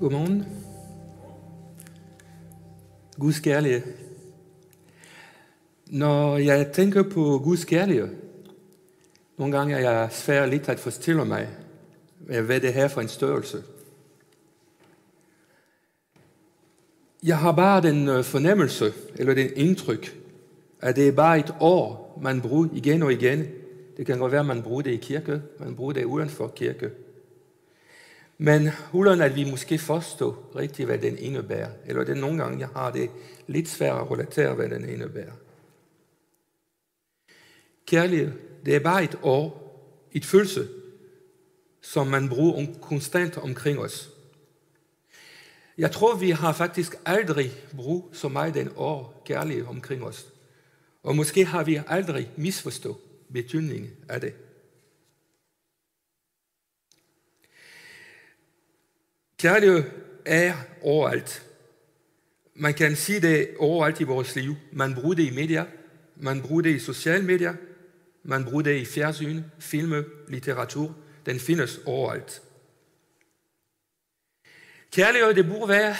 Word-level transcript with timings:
Godmorgen. 0.00 0.46
Guds 3.18 3.40
kærlighed. 3.40 3.82
Når 5.86 6.36
jeg 6.36 6.72
tænker 6.72 7.02
på 7.02 7.40
Guds 7.44 7.64
kærlighed, 7.64 8.08
nogle 9.38 9.58
gange 9.58 9.74
er 9.74 9.90
jeg 9.90 10.08
svær 10.12 10.46
lidt 10.46 10.68
at 10.68 10.80
forestille 10.80 11.24
mig, 11.24 11.48
hvad 12.18 12.60
det 12.60 12.74
her 12.74 12.88
for 12.88 13.00
en 13.00 13.08
størrelse. 13.08 13.62
Jeg 17.22 17.38
har 17.38 17.52
bare 17.52 17.82
den 17.82 18.08
øh, 18.08 18.24
fornemmelse, 18.24 18.92
eller 19.16 19.34
den 19.34 19.50
indtryk, 19.56 20.20
at 20.80 20.96
det 20.96 21.08
er 21.08 21.12
bare 21.12 21.38
et 21.38 21.54
år, 21.60 22.18
man 22.22 22.40
bruger 22.40 22.68
igen 22.72 23.02
og 23.02 23.12
igen. 23.12 23.46
Det 23.96 24.06
kan 24.06 24.18
godt 24.18 24.32
være, 24.32 24.44
man 24.44 24.62
bruger 24.62 24.82
det 24.82 24.90
i 24.90 24.96
kirke, 24.96 25.42
man 25.58 25.76
bruger 25.76 25.92
det 25.92 26.04
uden 26.04 26.28
for 26.28 26.48
kirke. 26.48 26.90
Men 28.42 28.68
uden 28.92 29.20
at 29.20 29.36
vi 29.36 29.50
måske 29.50 29.78
forstår 29.78 30.52
rigtigt, 30.56 30.86
hvad 30.86 30.98
den 30.98 31.18
indebærer, 31.18 31.70
eller 31.86 32.04
det 32.04 32.16
nogle 32.16 32.42
gange, 32.42 32.58
jeg 32.58 32.68
har 32.68 32.90
det 32.90 33.10
lidt 33.46 33.68
svært 33.68 34.00
at 34.00 34.10
relatere, 34.10 34.54
hvad 34.54 34.68
den 34.68 34.88
indebærer. 34.88 35.32
Kærlighed, 37.86 38.32
det 38.64 38.76
er 38.76 38.80
bare 38.80 39.04
et 39.04 39.18
år, 39.22 39.70
et 40.12 40.24
følelse, 40.24 40.68
som 41.80 42.06
man 42.06 42.28
bruger 42.28 42.58
om, 42.58 42.74
konstant 42.74 43.38
omkring 43.38 43.78
os. 43.78 44.10
Jeg 45.78 45.92
tror, 45.92 46.16
vi 46.16 46.30
har 46.30 46.52
faktisk 46.52 46.94
aldrig 47.06 47.52
brugt 47.76 48.16
så 48.16 48.28
meget 48.28 48.54
den 48.54 48.70
år 48.76 49.22
kærlighed 49.26 49.66
omkring 49.66 50.04
os. 50.04 50.26
Og 51.02 51.16
måske 51.16 51.44
har 51.44 51.64
vi 51.64 51.80
aldrig 51.86 52.30
misforstået 52.36 52.96
betydningen 53.32 53.90
af 54.08 54.20
det. 54.20 54.34
Kærlighed 59.40 59.84
er 60.24 60.54
overalt. 60.82 61.46
Man 62.54 62.74
kan 62.74 62.96
sige 62.96 63.20
det 63.20 63.48
overalt 63.58 64.00
i 64.00 64.04
vores 64.04 64.36
liv. 64.36 64.54
Man 64.72 64.94
bruger 64.94 65.14
det 65.14 65.22
i 65.22 65.34
medier, 65.34 65.64
man 66.16 66.42
bruger 66.42 66.62
det 66.62 66.70
i 66.70 66.78
sociale 66.78 67.24
medier, 67.24 67.54
man 68.22 68.44
bruger 68.44 68.62
det 68.62 68.76
i 68.76 68.84
fjernsyn, 68.84 69.42
film, 69.58 70.04
litteratur. 70.28 70.96
Den 71.26 71.40
findes 71.40 71.80
overalt. 71.86 72.42
Kærlighed, 74.92 75.34
det 75.34 75.46
burde 75.46 75.68
være 75.68 75.96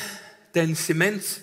den 0.54 0.74
cement, 0.74 1.42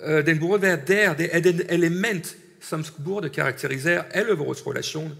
øh, 0.00 0.26
den 0.26 0.38
burde 0.40 0.62
være 0.62 0.80
der, 0.86 1.14
det 1.14 1.36
er 1.36 1.40
den 1.40 1.60
element, 1.68 2.36
som 2.60 2.84
burde 3.04 3.28
karakterisere 3.28 4.16
alle 4.16 4.32
vores 4.32 4.66
relationer. 4.66 5.16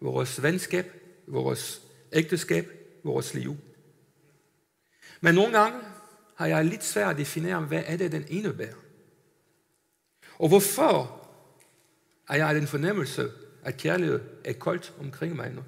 Vores 0.00 0.42
venskab, 0.42 0.92
vores 1.26 1.82
ægteskab, 2.12 2.68
vores 3.04 3.34
liv. 3.34 3.56
Men 5.24 5.34
nogle 5.34 5.58
gange 5.58 5.80
har 6.34 6.46
jeg 6.46 6.64
lidt 6.64 6.84
svært 6.84 7.10
at 7.10 7.18
definere, 7.18 7.60
hvad 7.60 7.82
er 7.86 7.96
det, 7.96 8.12
den 8.12 8.24
indebærer. 8.28 8.76
Og 10.38 10.48
hvorfor 10.48 11.28
er 12.28 12.36
jeg 12.36 12.54
den 12.54 12.66
fornemmelse, 12.66 13.30
at 13.64 13.76
kærlighed 13.76 14.20
er 14.44 14.52
koldt 14.52 14.92
omkring 15.00 15.36
mig 15.36 15.50
nu? 15.50 15.62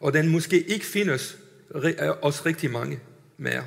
Og 0.00 0.12
den 0.12 0.28
måske 0.28 0.62
ikke 0.62 0.86
findes 0.86 1.38
øh, 1.74 1.92
os 2.22 2.46
rigtig 2.46 2.70
mange 2.70 3.00
mere. 3.36 3.64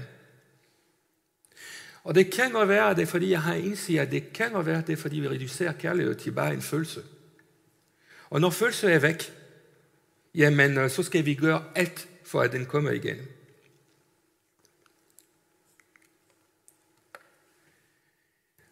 Og 2.03 2.15
det 2.15 2.33
kan 2.33 2.51
godt 2.51 2.69
være, 2.69 2.89
at 2.89 2.95
det 2.95 3.01
er 3.01 3.07
fordi, 3.07 3.29
jeg 3.29 3.41
har 3.41 3.55
indset, 3.55 3.99
at 3.99 4.11
det 4.11 4.33
kan 4.33 4.51
godt 4.51 4.65
være, 4.65 4.77
at 4.77 4.87
det 4.87 4.93
er 4.93 4.97
fordi, 4.97 5.19
vi 5.19 5.29
reducerer 5.29 5.73
kærlighed 5.73 6.15
til 6.15 6.31
bare 6.31 6.53
en 6.53 6.61
følelse. 6.61 7.03
Og 8.29 8.41
når 8.41 8.49
følelsen 8.49 8.89
er 8.89 8.99
væk, 8.99 9.33
jamen 10.35 10.77
øh, 10.77 10.89
så 10.89 11.03
skal 11.03 11.25
vi 11.25 11.33
gøre 11.33 11.63
alt 11.75 12.07
for, 12.33 12.41
at 12.41 12.51
den 12.51 12.65
kommer 12.65 12.91
igen. 12.91 13.17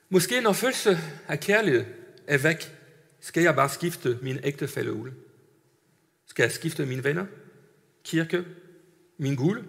Måske 0.09 0.41
når 0.41 0.53
følelse 0.53 0.97
af 1.27 1.39
kærlighed 1.39 1.85
er 2.27 2.37
væk, 2.37 2.77
skal 3.19 3.43
jeg 3.43 3.55
bare 3.55 3.69
skifte 3.69 4.19
min 4.21 4.39
ægtefælde 4.43 4.93
ud. 4.93 5.11
Skal 6.25 6.43
jeg 6.43 6.51
skifte 6.51 6.85
mine 6.85 7.03
venner, 7.03 7.25
kirke, 8.03 8.45
min 9.17 9.35
guld? 9.35 9.63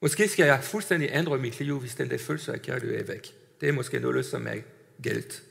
Måske 0.00 0.28
skal 0.28 0.46
jeg 0.46 0.64
fuldstændig 0.64 1.10
ændre 1.12 1.38
mit 1.38 1.60
liv, 1.60 1.80
hvis 1.80 1.94
den 1.94 2.10
der 2.10 2.18
følelse 2.18 2.52
af 2.52 2.62
kærlighed 2.62 3.00
er 3.00 3.04
væk. 3.04 3.34
Det 3.60 3.68
er 3.68 3.72
måske 3.72 3.98
noget, 4.00 4.26
som 4.26 4.46
er 4.46 4.60
galt. 5.02 5.42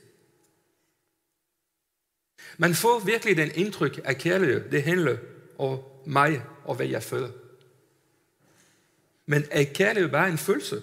Man 2.58 2.74
får 2.74 2.98
virkelig 2.98 3.36
den 3.36 3.50
indtryk 3.54 4.00
af 4.04 4.16
kærlighed. 4.16 4.70
Det 4.70 4.82
handler 4.82 5.16
og 5.58 6.02
mig 6.06 6.42
og 6.64 6.74
hvad 6.74 6.86
jeg 6.86 7.02
føler. 7.02 7.28
Men 9.26 9.44
er 9.50 9.64
kærlighed 9.64 10.10
bare 10.10 10.28
en 10.28 10.38
følelse? 10.38 10.82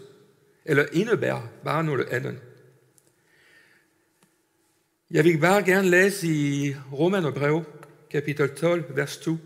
Eller 0.65 0.85
indebærer 0.91 1.47
bare 1.63 1.83
noget 1.83 2.07
andet? 2.09 2.39
Jeg 5.11 5.23
vil 5.23 5.37
bare 5.37 5.63
gerne 5.63 5.89
læse 5.89 6.27
i 6.27 6.75
Romanerbrev, 6.93 7.63
kapitel 8.11 8.49
12, 8.55 8.95
vers 8.95 9.17
2. 9.17 9.37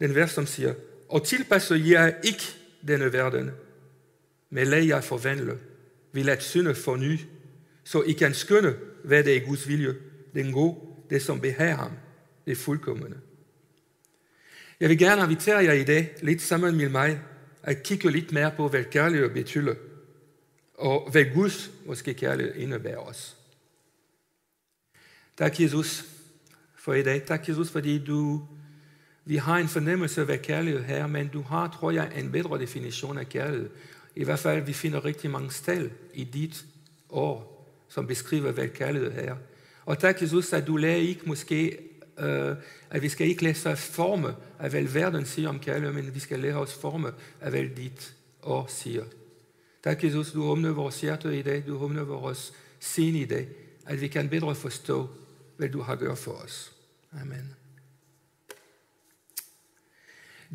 Den 0.00 0.14
vers, 0.14 0.30
som 0.30 0.46
siger, 0.46 0.74
Og 1.08 1.26
tilpasser 1.26 1.76
jeg 1.76 2.16
ikke 2.24 2.42
denne 2.88 3.12
verden, 3.12 3.50
men 4.50 4.66
lad 4.66 4.82
jer 4.82 5.00
forvandle, 5.00 5.58
vil 6.12 6.28
at 6.28 6.42
synde 6.42 6.74
forny, 6.74 7.18
så 7.84 8.02
I 8.02 8.12
kan 8.12 8.34
skønne, 8.34 8.76
hvad 9.04 9.24
det 9.24 9.36
er 9.36 9.46
Guds 9.46 9.68
vilje, 9.68 9.94
den 10.34 10.52
gode, 10.52 10.76
det 11.10 11.22
som 11.22 11.40
behager 11.40 11.76
ham, 11.76 11.92
det 12.46 12.58
fuldkommende. 12.58 13.20
Jeg 14.80 14.88
vil 14.88 14.98
gerne 14.98 15.22
invitere 15.22 15.64
jer 15.64 15.72
i 15.72 15.84
dag, 15.84 16.14
lidt 16.22 16.42
sammen 16.42 16.76
med 16.76 16.88
mig, 16.88 17.20
at 17.62 17.82
kigge 17.82 18.10
lidt 18.10 18.32
mere 18.32 18.52
på, 18.56 18.68
hvad 18.68 18.84
kærlighed 18.84 19.30
betyder, 19.30 19.74
og 20.74 21.10
hvad 21.10 21.24
Guds 21.34 21.70
måske 21.86 22.14
kærlighed 22.14 22.54
indebærer 22.54 22.98
os. 22.98 23.36
Tak, 25.38 25.60
Jesus, 25.60 26.04
for 26.76 26.94
i 26.94 27.02
dag. 27.02 27.22
Tak, 27.22 27.48
Jesus, 27.48 27.70
fordi 27.70 28.04
du, 28.04 28.48
vi 29.24 29.36
har 29.36 29.56
en 29.56 29.68
fornemmelse 29.68 30.20
af, 30.20 30.26
hvad 30.26 30.38
kærlighed 30.38 30.84
er, 30.88 31.06
men 31.06 31.28
du 31.28 31.42
har, 31.42 31.76
tror 31.80 31.90
jeg, 31.90 32.12
en 32.16 32.32
bedre 32.32 32.58
definition 32.58 33.18
af 33.18 33.28
kærlighed. 33.28 33.70
I 34.16 34.24
hvert 34.24 34.38
fald, 34.38 34.62
vi 34.62 34.72
finder 34.72 35.04
rigtig 35.04 35.30
mange 35.30 35.50
stel 35.50 35.90
i 36.14 36.24
dit 36.24 36.64
år, 37.10 37.68
som 37.88 38.06
beskriver, 38.06 38.52
hvad 38.52 38.68
kærlighed 38.68 39.12
er. 39.14 39.36
Og 39.84 39.98
tak, 39.98 40.22
Jesus, 40.22 40.52
at 40.52 40.66
du 40.66 40.76
lærer 40.76 40.96
ikke 40.96 41.22
måske, 41.24 41.78
Øh, 42.20 42.56
at 42.90 43.02
vi 43.02 43.08
skal 43.08 43.28
ikke 43.28 43.42
lade 43.42 43.54
sig 43.54 43.78
forme 43.78 44.34
af, 44.58 44.70
hvad 44.70 44.82
verden 44.82 45.26
siger 45.26 45.48
om 45.48 45.58
kærlighed, 45.58 45.92
men 45.92 46.14
vi 46.14 46.20
skal 46.20 46.38
lade 46.38 46.54
os 46.54 46.74
forme 46.74 47.12
af, 47.40 47.50
hvad 47.50 47.64
dit 47.76 48.14
ord 48.42 48.66
siger. 48.68 49.04
Tak, 49.84 50.04
Jesus, 50.04 50.32
du 50.32 50.42
åbner 50.42 50.70
vores 50.70 51.00
hjerte 51.00 51.38
i 51.38 51.42
dag, 51.42 51.64
du 51.66 51.78
åbner 51.78 52.04
vores 52.04 52.52
sind 52.80 53.16
i 53.16 53.24
dag, 53.24 53.48
at 53.86 54.00
vi 54.00 54.08
kan 54.08 54.28
bedre 54.28 54.54
forstå, 54.54 55.08
hvad 55.56 55.68
du 55.68 55.80
har 55.80 55.96
gjort 55.96 56.18
for 56.18 56.32
os. 56.32 56.72
Amen. 57.12 57.54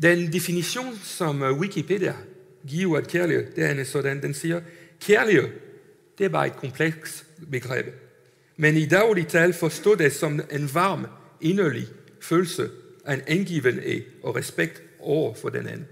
Den 0.02 0.32
definition, 0.32 0.96
som 1.02 1.42
øh, 1.42 1.58
Wikipedia 1.58 2.14
giver 2.66 2.96
af 2.96 3.06
kærlighed, 3.06 3.54
det 3.56 3.64
er 3.64 3.84
sådan, 3.84 4.22
den 4.22 4.34
siger, 4.34 4.60
kærlighed, 5.00 5.48
det 6.18 6.24
er 6.24 6.28
bare 6.28 6.46
et 6.46 6.56
komplekst 6.56 7.26
begreb. 7.50 7.86
Men 8.56 8.76
i 8.76 8.86
daglig 8.86 9.26
tal 9.26 9.52
forstår 9.52 9.94
det 9.94 10.12
som 10.12 10.40
en 10.50 10.74
varm, 10.74 11.06
inderlig 11.40 11.88
følelse 12.20 12.70
af 13.04 13.14
en 13.14 13.22
angivenhed 13.26 14.02
og 14.22 14.36
respekt 14.36 14.82
over 14.98 15.34
for 15.34 15.48
den 15.48 15.66
anden. 15.66 15.86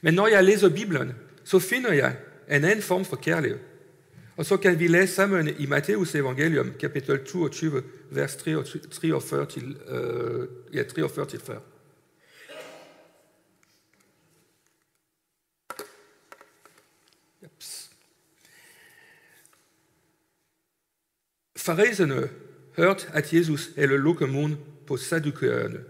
Men 0.00 0.14
når 0.14 0.28
jeg 0.28 0.44
læser 0.44 0.68
Bibelen, 0.68 1.12
så 1.44 1.58
finder 1.58 1.92
jeg 1.92 2.16
en 2.48 2.64
anden 2.64 2.82
form 2.82 3.04
for 3.04 3.16
kærlighed. 3.16 3.58
Og 4.36 4.46
så 4.46 4.56
kan 4.56 4.78
vi 4.78 4.86
læse 4.86 5.14
sammen 5.14 5.48
i 5.58 5.66
Matteus 5.66 6.14
evangelium, 6.14 6.72
kapitel 6.80 7.24
22, 7.24 7.82
vers 8.10 8.36
43 8.36 9.46
til, 9.46 9.76
øh, 9.88 10.48
ja, 10.74 10.82
43 10.82 11.26
til 11.26 11.40
40. 11.40 11.60
Fariserne 21.56 22.30
hørt, 22.80 23.08
at 23.12 23.32
Jesus 23.32 23.70
havde 23.76 23.98
lukket 23.98 24.28
mund 24.28 24.56
på 24.86 24.96
sadukøerne. 24.96 25.80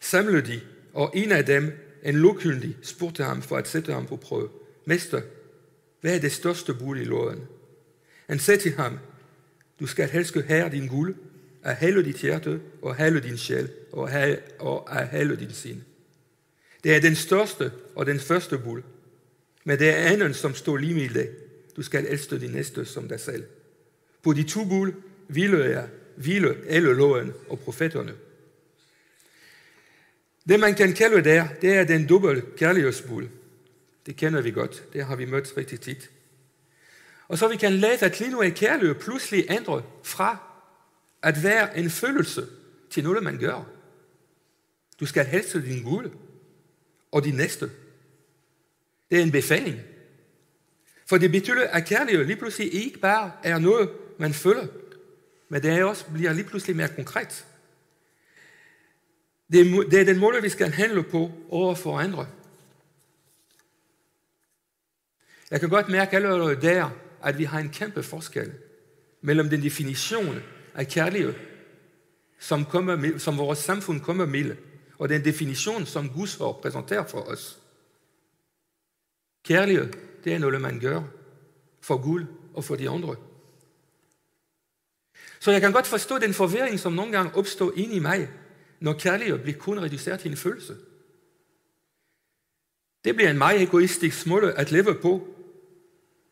Samlede 0.00 0.46
de, 0.46 0.60
og 0.92 1.12
en 1.14 1.32
af 1.32 1.46
dem, 1.46 1.72
en 2.02 2.14
lovkyndig, 2.14 2.76
spurgte 2.82 3.24
ham 3.24 3.42
for 3.42 3.56
at 3.56 3.68
sætte 3.68 3.92
ham 3.92 4.06
på 4.06 4.16
prøve. 4.16 4.48
Mester, 4.84 5.20
hvad 6.00 6.14
er 6.14 6.20
det 6.20 6.32
største 6.32 6.74
bud 6.74 6.96
i 6.96 7.04
loven? 7.04 7.40
Han 8.26 8.38
sagde 8.38 8.60
til 8.60 8.72
ham, 8.72 8.98
du 9.80 9.86
skal 9.86 10.08
helske 10.08 10.42
her 10.42 10.68
din 10.68 10.86
guld, 10.86 11.14
af 11.62 11.76
hele 11.76 12.04
dit 12.04 12.16
hjerte, 12.16 12.60
og 12.82 12.96
hele 12.96 13.20
din 13.20 13.36
sjæl, 13.36 13.68
og, 13.92 14.10
og 14.58 15.00
af 15.00 15.08
hele 15.08 15.36
din 15.36 15.52
sind. 15.52 15.80
Det 16.84 16.96
er 16.96 17.00
den 17.00 17.14
største 17.14 17.72
og 17.94 18.06
den 18.06 18.20
første 18.20 18.58
bud. 18.58 18.82
Men 19.64 19.78
det 19.78 19.88
er 19.88 19.96
anden, 19.96 20.34
som 20.34 20.54
står 20.54 20.76
lige 20.76 20.94
med 20.94 21.08
det. 21.08 21.30
Du 21.76 21.82
skal 21.82 22.06
elske 22.08 22.40
din 22.40 22.50
næste 22.50 22.84
som 22.84 23.08
dig 23.08 23.20
selv. 23.20 23.44
På 24.22 24.32
de 24.32 24.42
to 24.42 24.64
bud 24.64 24.92
hvile 25.28 25.58
jeg, 25.58 25.88
hvile 26.16 26.56
alle 26.68 26.94
loven 26.94 27.32
og 27.48 27.58
profeterne. 27.58 28.14
Det 30.48 30.60
man 30.60 30.74
kan 30.74 30.94
kalde 30.94 31.24
der, 31.24 31.48
det 31.60 31.72
er 31.72 31.84
den 31.84 32.08
dobbelt 32.08 32.56
kærlighedsbul. 32.56 33.28
Det 34.06 34.16
kender 34.16 34.40
vi 34.40 34.50
godt. 34.50 34.84
Det 34.92 35.04
har 35.04 35.16
vi 35.16 35.24
mødt 35.24 35.56
rigtig 35.56 35.80
tit. 35.80 36.10
Og 37.28 37.38
så 37.38 37.48
vi 37.48 37.56
kan 37.56 37.72
læse, 37.72 38.04
at 38.04 38.20
lige 38.20 38.30
nu 38.30 38.40
er 38.40 38.50
kærlighed 38.50 38.94
pludselig 38.94 39.46
ændret 39.50 39.84
fra 40.02 40.38
at 41.22 41.42
være 41.42 41.78
en 41.78 41.90
følelse 41.90 42.46
til 42.90 43.04
noget, 43.04 43.22
man 43.22 43.38
gør. 43.38 43.68
Du 45.00 45.06
skal 45.06 45.26
helse 45.26 45.62
din 45.62 45.82
Gud 45.82 46.10
og 47.12 47.24
din 47.24 47.34
næste. 47.34 47.70
Det 49.10 49.18
er 49.18 49.22
en 49.22 49.32
befaling. 49.32 49.80
For 51.06 51.18
det 51.18 51.32
betyder, 51.32 51.68
at 51.68 51.86
kærlighed 51.86 52.24
lige 52.24 52.36
pludselig 52.36 52.74
ikke 52.74 52.98
bare 52.98 53.32
er 53.42 53.58
noget, 53.58 53.90
man 54.18 54.34
føler, 54.34 54.66
men 55.48 55.62
det 55.62 55.70
er 55.70 55.84
også 55.84 56.04
bliver 56.14 56.32
lige 56.32 56.44
pludselig 56.44 56.76
mere 56.76 56.88
konkret. 56.88 57.46
Det 59.52 59.60
er, 59.60 59.82
det 59.90 60.00
er 60.00 60.04
den 60.04 60.18
måde, 60.18 60.42
vi 60.42 60.48
skal 60.48 60.70
handle 60.70 61.02
på 61.02 61.30
over 61.48 61.74
for 61.74 61.98
andre. 61.98 62.28
Jeg 65.50 65.60
kan 65.60 65.68
godt 65.68 65.88
mærke 65.88 66.16
allerede 66.16 66.60
der, 66.60 66.90
at 67.22 67.38
vi 67.38 67.44
har 67.44 67.58
en 67.58 67.68
kæmpe 67.68 68.02
forskel 68.02 68.52
mellem 69.20 69.48
den 69.48 69.62
definition 69.62 70.42
af 70.74 70.88
kærlighed, 70.88 71.34
som, 72.38 72.64
kommer 72.64 72.96
med, 72.96 73.18
som 73.18 73.38
vores 73.38 73.58
samfund 73.58 74.00
kommer 74.00 74.26
med, 74.26 74.56
og 74.98 75.08
den 75.08 75.24
definition, 75.24 75.86
som 75.86 76.08
Guds 76.08 76.34
har 76.34 76.52
præsenterer 76.62 77.06
for 77.06 77.20
os. 77.20 77.58
Kærlighed, 79.44 79.92
det 80.24 80.34
er 80.34 80.38
noget, 80.38 80.60
man 80.60 80.80
gør 80.80 81.02
for 81.80 82.02
Gud 82.02 82.24
og 82.54 82.64
for 82.64 82.76
de 82.76 82.90
andre. 82.90 83.16
Så 85.40 85.50
jeg 85.50 85.60
kan 85.60 85.72
godt 85.72 85.86
forstå 85.86 86.18
den 86.18 86.34
forvirring, 86.34 86.80
som 86.80 86.92
nogle 86.92 87.12
gange 87.12 87.34
opstår 87.34 87.72
ind 87.76 87.92
i 87.92 87.98
mig, 87.98 88.30
når 88.80 88.92
kærlighed 88.92 89.38
bliver 89.38 89.58
kun 89.58 89.80
reduceret 89.80 90.20
til 90.20 90.30
en 90.30 90.36
følelse. 90.36 90.76
Det 93.04 93.14
bliver 93.14 93.30
en 93.30 93.38
meget 93.38 93.62
egoistisk 93.62 94.26
måde 94.26 94.52
at 94.52 94.72
leve 94.72 94.94
på. 95.02 95.28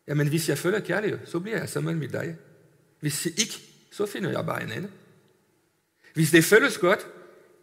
Jamen, 0.07 0.27
hvis 0.27 0.49
jeg 0.49 0.57
føler 0.57 0.79
kærlighed, 0.79 1.19
så 1.25 1.39
bliver 1.39 1.57
jeg 1.57 1.69
sammen 1.69 1.99
med 1.99 2.07
dig. 2.07 2.37
Hvis 2.99 3.25
jeg 3.25 3.39
ikke, 3.39 3.53
så 3.91 4.05
finder 4.05 4.31
jeg 4.31 4.45
bare 4.45 4.63
en 4.63 4.71
anden. 4.71 4.91
Hvis 6.13 6.31
det 6.31 6.43
føles 6.43 6.77
godt, 6.77 7.07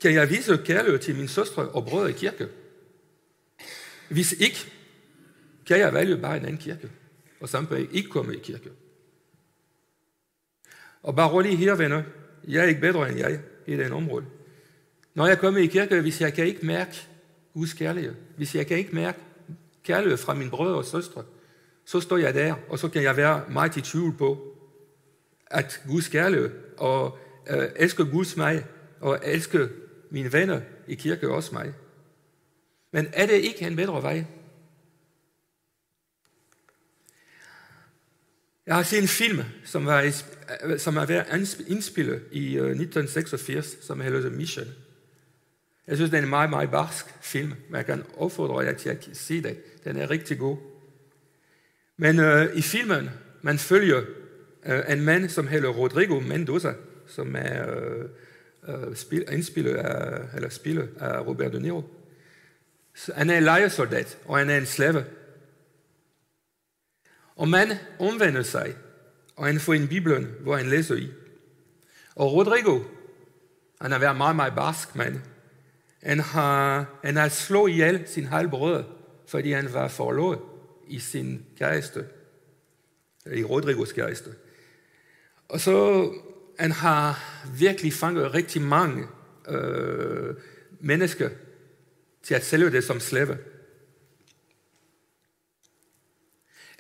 kan 0.01 0.15
jeg 0.15 0.31
vise 0.31 0.63
kærlighed 0.65 0.99
til 0.99 1.17
min 1.17 1.29
søstre 1.29 1.69
og 1.69 1.85
brødre 1.85 2.11
i 2.11 2.13
kirke. 2.13 2.49
Hvis 4.09 4.33
ikke, 4.33 4.73
kan 5.67 5.79
jeg 5.79 5.95
vælge 5.95 6.17
bare 6.17 6.37
en 6.37 6.45
anden 6.45 6.59
kirke, 6.59 6.91
og 7.41 7.49
samtidig 7.49 7.89
ikke 7.93 8.09
komme 8.09 8.37
i 8.37 8.39
kirke. 8.39 8.71
Og 11.03 11.17
bare 11.17 11.31
rolig 11.31 11.59
her, 11.59 11.75
venner, 11.75 12.03
jeg 12.49 12.65
er 12.65 12.69
ikke 12.69 12.81
bedre 12.81 13.09
end 13.09 13.19
jeg 13.19 13.41
i 13.67 13.77
den 13.77 13.93
område. 13.93 14.25
Når 15.15 15.27
jeg 15.27 15.39
kommer 15.39 15.61
i 15.61 15.67
kirke, 15.67 16.01
hvis 16.01 16.21
jeg 16.21 16.35
kan 16.35 16.47
ikke 16.47 16.67
mærke 16.67 17.09
Guds 17.55 17.73
kærlighed, 17.73 18.15
hvis 18.37 18.55
jeg 18.55 18.67
kan 18.67 18.79
ikke 18.79 18.95
mærke 18.95 19.19
kærlighed 19.85 20.19
fra 20.19 20.35
mine 20.35 20.51
brødre 20.51 20.77
og 20.77 20.85
søstre, 20.85 21.25
så 21.85 22.01
står 22.01 22.17
jeg 22.17 22.35
der, 22.35 22.55
og 22.69 22.79
så 22.79 22.89
kan 22.89 23.03
jeg 23.03 23.17
være 23.17 23.43
meget 23.49 23.77
i 23.77 23.81
tvivl 23.81 24.17
på, 24.17 24.57
at 25.47 25.83
Guds 25.87 26.09
kærlighed, 26.09 26.51
og 26.79 27.19
øh, 27.51 27.69
elsker 27.77 28.05
Guds 28.05 28.37
mig, 28.37 28.65
og 29.01 29.21
elsker 29.25 29.69
mine 30.11 30.33
venner 30.33 30.61
i 30.89 30.95
kirke 30.95 31.31
også 31.31 31.55
mig. 31.55 31.75
Men 32.93 33.07
er 33.13 33.27
det 33.27 33.35
ikke 33.35 33.67
en 33.67 33.77
bedre 33.77 34.03
vej? 34.03 34.25
Jeg 38.67 38.75
har 38.75 38.83
set 38.83 39.03
en 39.03 39.09
film, 39.09 39.39
som, 39.65 39.87
var, 39.87 40.13
øh, 40.65 40.79
som 40.79 40.97
er 40.97 41.07
været 41.07 41.59
indspillet 41.67 42.23
i 42.33 42.57
øh, 42.57 42.71
1986, 42.71 43.77
som 43.81 44.01
hedder 44.01 44.31
Mission. 44.31 44.67
Jeg 45.87 45.97
synes, 45.97 46.11
det 46.11 46.19
er 46.19 46.23
en 46.23 46.29
meget, 46.29 46.51
meget 46.51 46.71
barsk 46.71 47.07
film, 47.21 47.53
men 47.69 47.77
jeg 47.77 47.87
kan 47.87 48.05
opfordre 48.17 48.59
jer 48.59 48.73
til 48.73 48.89
at 48.89 49.09
se 49.13 49.43
det. 49.43 49.85
Den 49.85 49.97
er 49.97 50.11
rigtig 50.11 50.39
god. 50.39 50.57
Men 51.97 52.21
øh, 52.21 52.57
i 52.57 52.63
filmen, 52.63 53.11
man 53.43 53.59
følger 53.59 54.03
øh, 54.67 54.81
en 54.89 55.01
mand, 55.01 55.29
som 55.29 55.47
hedder 55.47 55.69
Rodrigo 55.69 56.21
Mendoza, 56.21 56.73
som 57.07 57.37
er 57.39 57.77
øh, 57.77 58.05
øh 58.69 58.97
spil, 58.97 59.25
indspillet 59.33 59.75
af, 59.75 60.21
eller 60.35 60.49
spillet 60.49 60.89
af 61.01 61.27
Robert 61.27 61.53
De 61.53 61.61
Niro. 61.61 61.83
Så 62.95 63.13
han 63.15 63.31
er 63.31 63.39
en 63.39 63.45
lejesoldat, 63.45 64.19
og 64.25 64.39
han 64.39 64.51
er 64.51 64.59
en 64.59 64.67
slave. 64.67 65.05
Og 67.43 67.49
man 67.49 67.73
omvender 67.99 68.43
sig, 68.43 68.75
og 69.37 69.47
han 69.47 69.61
får 69.61 69.75
en 69.75 69.89
Bibelen, 69.89 70.35
hvor 70.41 70.57
han 70.57 70.67
læser 70.67 70.95
i. 70.95 71.11
Og 72.15 72.33
Rodrigo, 72.33 72.81
han 73.81 73.93
har 73.93 73.99
været 73.99 74.17
meget, 74.17 74.37
meget 74.37 74.55
barsk 74.55 74.97
mand. 74.97 75.21
Han 76.03 76.21
har, 76.21 76.87
han 77.05 77.17
har 77.17 77.29
slået 77.29 77.71
ihjel 77.71 78.03
sin 78.07 78.25
halvbrødre, 78.25 78.85
fordi 79.29 79.53
han 79.53 79.73
var 79.73 79.89
forlovet 79.89 80.39
i 80.89 80.99
sin 80.99 81.47
kæreste, 81.59 82.05
i 83.33 83.45
Rodrigos 83.45 83.93
kæreste. 83.93 84.31
Og 85.49 85.61
så 85.61 86.09
han 86.59 86.73
har 86.73 87.25
virkelig 87.59 87.93
fanget 87.93 88.35
rigtig 88.35 88.63
mange 88.63 89.07
øh, 89.49 90.35
mennesker 90.81 91.31
til 92.23 92.35
at 92.35 92.45
sælge 92.45 92.71
det 92.71 92.85
som 92.85 93.01
slave. 93.01 93.39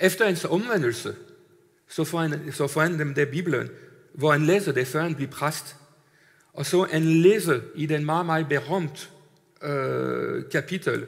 Efter 0.02 0.26
hans 0.26 0.44
omvendelse, 0.44 1.16
så 1.88 2.04
får 2.04 2.18
han, 2.18 2.52
så 2.52 2.66
får 2.66 2.80
han 2.80 2.98
dem 2.98 3.14
der 3.14 3.24
Bibelen, 3.24 3.68
hvor 4.12 4.32
han 4.32 4.42
læser 4.42 4.72
det, 4.72 4.86
før 4.86 5.02
han 5.02 5.14
bliver 5.14 5.30
præst. 5.30 5.76
Og 6.52 6.66
så 6.66 6.82
han 6.82 7.02
læser 7.02 7.60
i 7.74 7.86
den 7.86 8.04
meget, 8.04 8.26
meget 8.26 8.48
berømt 8.48 9.10
øh, 9.62 10.50
kapitel, 10.50 11.06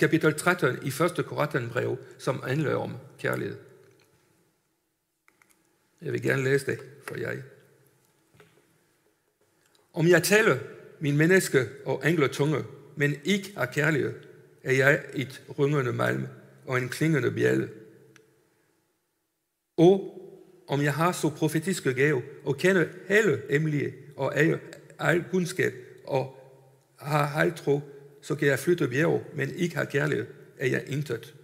kapitel 0.00 0.34
13 0.34 0.78
i 0.82 0.88
1. 0.88 1.26
Korintherbrev, 1.26 1.98
som 2.18 2.42
handler 2.46 2.76
om 2.76 2.96
kærlighed. 3.18 3.56
Jeg 6.02 6.12
vil 6.12 6.22
gerne 6.22 6.44
læse 6.44 6.66
det 6.66 6.78
for 7.08 7.16
jer. 7.16 7.32
Om 9.92 10.08
jeg 10.08 10.22
taler 10.22 10.58
min 11.00 11.16
menneske 11.16 11.68
og 11.84 12.02
engler 12.04 12.28
tunge, 12.28 12.64
men 12.96 13.14
ikke 13.24 13.52
har 13.56 13.66
kærlighed, 13.66 14.14
er 14.62 14.72
jeg 14.72 15.02
et 15.14 15.42
rungende 15.58 15.92
malm 15.92 16.26
og 16.66 16.78
en 16.78 16.88
klingende 16.88 17.30
bjælle. 17.30 17.68
Og 19.76 20.20
om 20.68 20.82
jeg 20.82 20.94
har 20.94 21.12
så 21.12 21.28
profetiske 21.28 21.94
gave 21.94 22.22
og 22.44 22.56
kender 22.56 22.86
hele 23.08 23.42
emlige 23.50 23.94
og 24.16 24.32
ejer 24.36 24.58
al 24.98 25.24
kundskab 25.30 25.74
og 26.04 26.36
har 26.98 27.40
al 27.40 27.54
tro, 27.54 27.80
så 28.22 28.34
kan 28.34 28.48
jeg 28.48 28.58
flytte 28.58 28.88
bjerg, 28.88 29.22
men 29.34 29.54
ikke 29.54 29.76
har 29.76 29.84
kærlighed, 29.84 30.26
er 30.58 30.66
jeg 30.66 30.84
intet. 30.86 31.34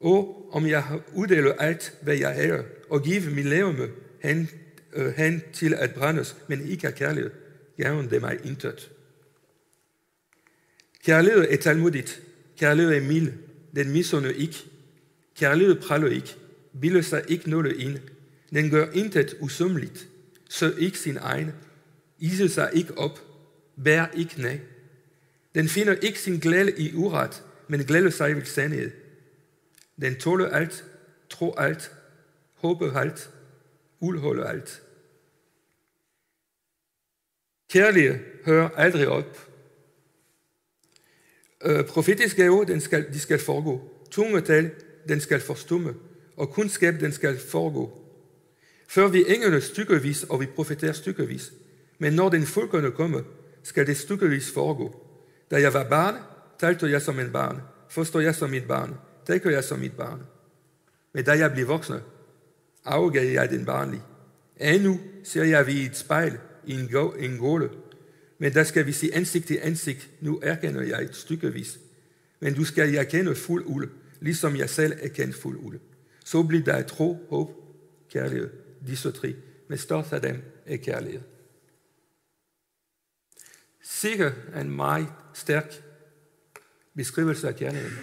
Og 0.00 0.48
om 0.52 0.66
jeg 0.66 0.84
uddeler 1.14 1.52
alt, 1.52 1.98
hvad 2.02 2.16
jeg 2.16 2.34
har, 2.34 2.64
og 2.90 3.02
giver 3.02 3.30
min 3.30 3.44
levende 3.44 3.90
hen, 4.22 4.50
øh, 4.92 5.14
hen 5.14 5.42
til 5.52 5.74
at 5.74 5.94
brændes, 5.94 6.36
men 6.48 6.68
ikke 6.68 6.84
har 6.84 6.92
kærlighed, 6.92 7.30
gaven 7.76 8.10
det 8.10 8.20
mig 8.20 8.38
intet. 8.44 8.90
Kærlighed 11.04 11.46
er 11.50 11.56
talmodigt. 11.56 12.22
Kærlighed 12.58 12.94
er 12.94 13.00
mild. 13.00 13.32
Den 13.76 13.92
misunder 13.92 14.30
ikke. 14.30 14.56
Kærlighed 15.36 15.80
praller 15.80 16.10
ikke. 16.10 16.36
Bilder 16.80 17.00
sig 17.00 17.24
ikke 17.28 17.50
noget 17.50 17.76
ind. 17.76 17.98
Den 18.54 18.70
gør 18.70 18.90
intet 18.92 19.36
usømmeligt. 19.40 20.08
Så 20.48 20.74
ikke 20.78 20.98
sin 20.98 21.16
egen. 21.16 21.52
Iser 22.18 22.48
sig 22.48 22.70
ikke 22.74 22.98
op. 22.98 23.20
bærer 23.84 24.10
ikke 24.10 24.42
nej. 24.42 24.60
Den 25.54 25.68
finder 25.68 25.94
ikke 25.94 26.20
sin 26.20 26.38
glæde 26.38 26.78
i 26.78 26.94
uret, 26.94 27.44
men 27.68 27.84
glæder 27.84 28.10
sig 28.10 28.36
ved 28.36 28.44
sandhed. 28.44 28.90
Den 30.00 30.16
tåler 30.16 30.48
alt, 30.48 30.84
tror 31.30 31.60
alt, 31.60 31.92
håber 32.54 32.98
alt, 32.98 33.30
udholder 34.00 34.44
alt. 34.44 34.82
Kærlighed 37.70 38.18
hører 38.44 38.68
aldrig 38.68 39.08
op. 39.08 39.50
Øh, 41.62 41.86
profetiske 41.86 42.48
ord, 42.48 42.66
den 42.66 42.80
skal, 42.80 43.12
de 43.12 43.18
skal 43.18 43.38
foregå. 43.38 43.92
Tungetal, 44.10 44.70
den 45.08 45.20
skal 45.20 45.40
forstumme. 45.40 45.94
Og 46.36 46.50
kundskab, 46.50 47.00
den 47.00 47.12
skal 47.12 47.38
foregå. 47.38 48.02
Før 48.88 49.08
vi 49.08 49.24
engene 49.28 49.60
stykkevis, 49.60 50.22
og 50.22 50.40
vi 50.40 50.46
profeterer 50.46 50.92
stykkevis. 50.92 51.52
Men 51.98 52.12
når 52.12 52.28
den 52.28 52.46
folkene 52.46 52.90
kommer, 52.90 53.22
skal 53.62 53.86
det 53.86 53.96
stykkevis 53.96 54.52
foregå. 54.52 55.06
Da 55.50 55.60
jeg 55.60 55.74
var 55.74 55.88
barn, 55.88 56.14
talte 56.60 56.90
jeg 56.90 57.02
som 57.02 57.18
en 57.18 57.32
barn. 57.32 57.60
Forstår 57.88 58.20
jeg 58.20 58.34
som 58.34 58.50
mit 58.50 58.68
barn. 58.68 58.94
Tænker 59.26 59.50
jeg 59.50 59.64
som 59.64 59.78
mit 59.78 59.92
barn. 59.92 60.22
Men 61.12 61.24
da 61.24 61.32
jeg 61.32 61.52
blev 61.52 61.68
voksen, 61.68 61.96
afgav 62.84 63.24
jeg 63.24 63.50
den 63.50 63.64
barnlige. 63.64 64.02
Endnu 64.60 65.00
ser 65.24 65.44
jeg 65.44 65.66
vi 65.66 65.72
i 65.72 65.84
et 65.84 65.96
spejl 65.96 66.38
i 66.66 66.72
en, 66.72 66.88
gå, 66.88 67.12
en 67.12 67.38
gåle. 67.38 67.70
Men 68.38 68.54
der 68.54 68.64
skal 68.64 68.86
vi 68.86 68.92
se 68.92 69.10
ansigt 69.12 69.46
til 69.46 69.58
ansigt. 69.62 70.08
Nu 70.20 70.40
erkender 70.42 70.82
jeg 70.82 71.02
et 71.02 71.16
stykkevis. 71.16 71.78
Men 72.40 72.54
du 72.54 72.64
skal 72.64 72.94
erkende 72.94 73.34
fuld 73.34 73.64
uld, 73.66 73.90
ligesom 74.20 74.56
jeg 74.56 74.70
selv 74.70 74.92
erkendte 75.02 75.38
fuld 75.38 75.58
uld. 75.62 75.80
Så 76.26 76.42
bliver 76.42 76.64
der 76.64 76.82
tro, 76.82 77.26
håb, 77.30 77.50
kærlighed, 78.10 78.50
disse 78.86 79.12
tre. 79.12 79.34
Men 79.68 79.78
størst 79.78 80.12
af 80.12 80.20
dem 80.20 80.42
er 80.66 80.76
kærlighed. 80.76 81.20
Sikke 83.82 84.32
en 84.60 84.70
meget 84.70 85.08
stærk 85.34 85.82
beskrivelse 86.94 87.48
af 87.48 87.56
kærligheden. 87.56 87.98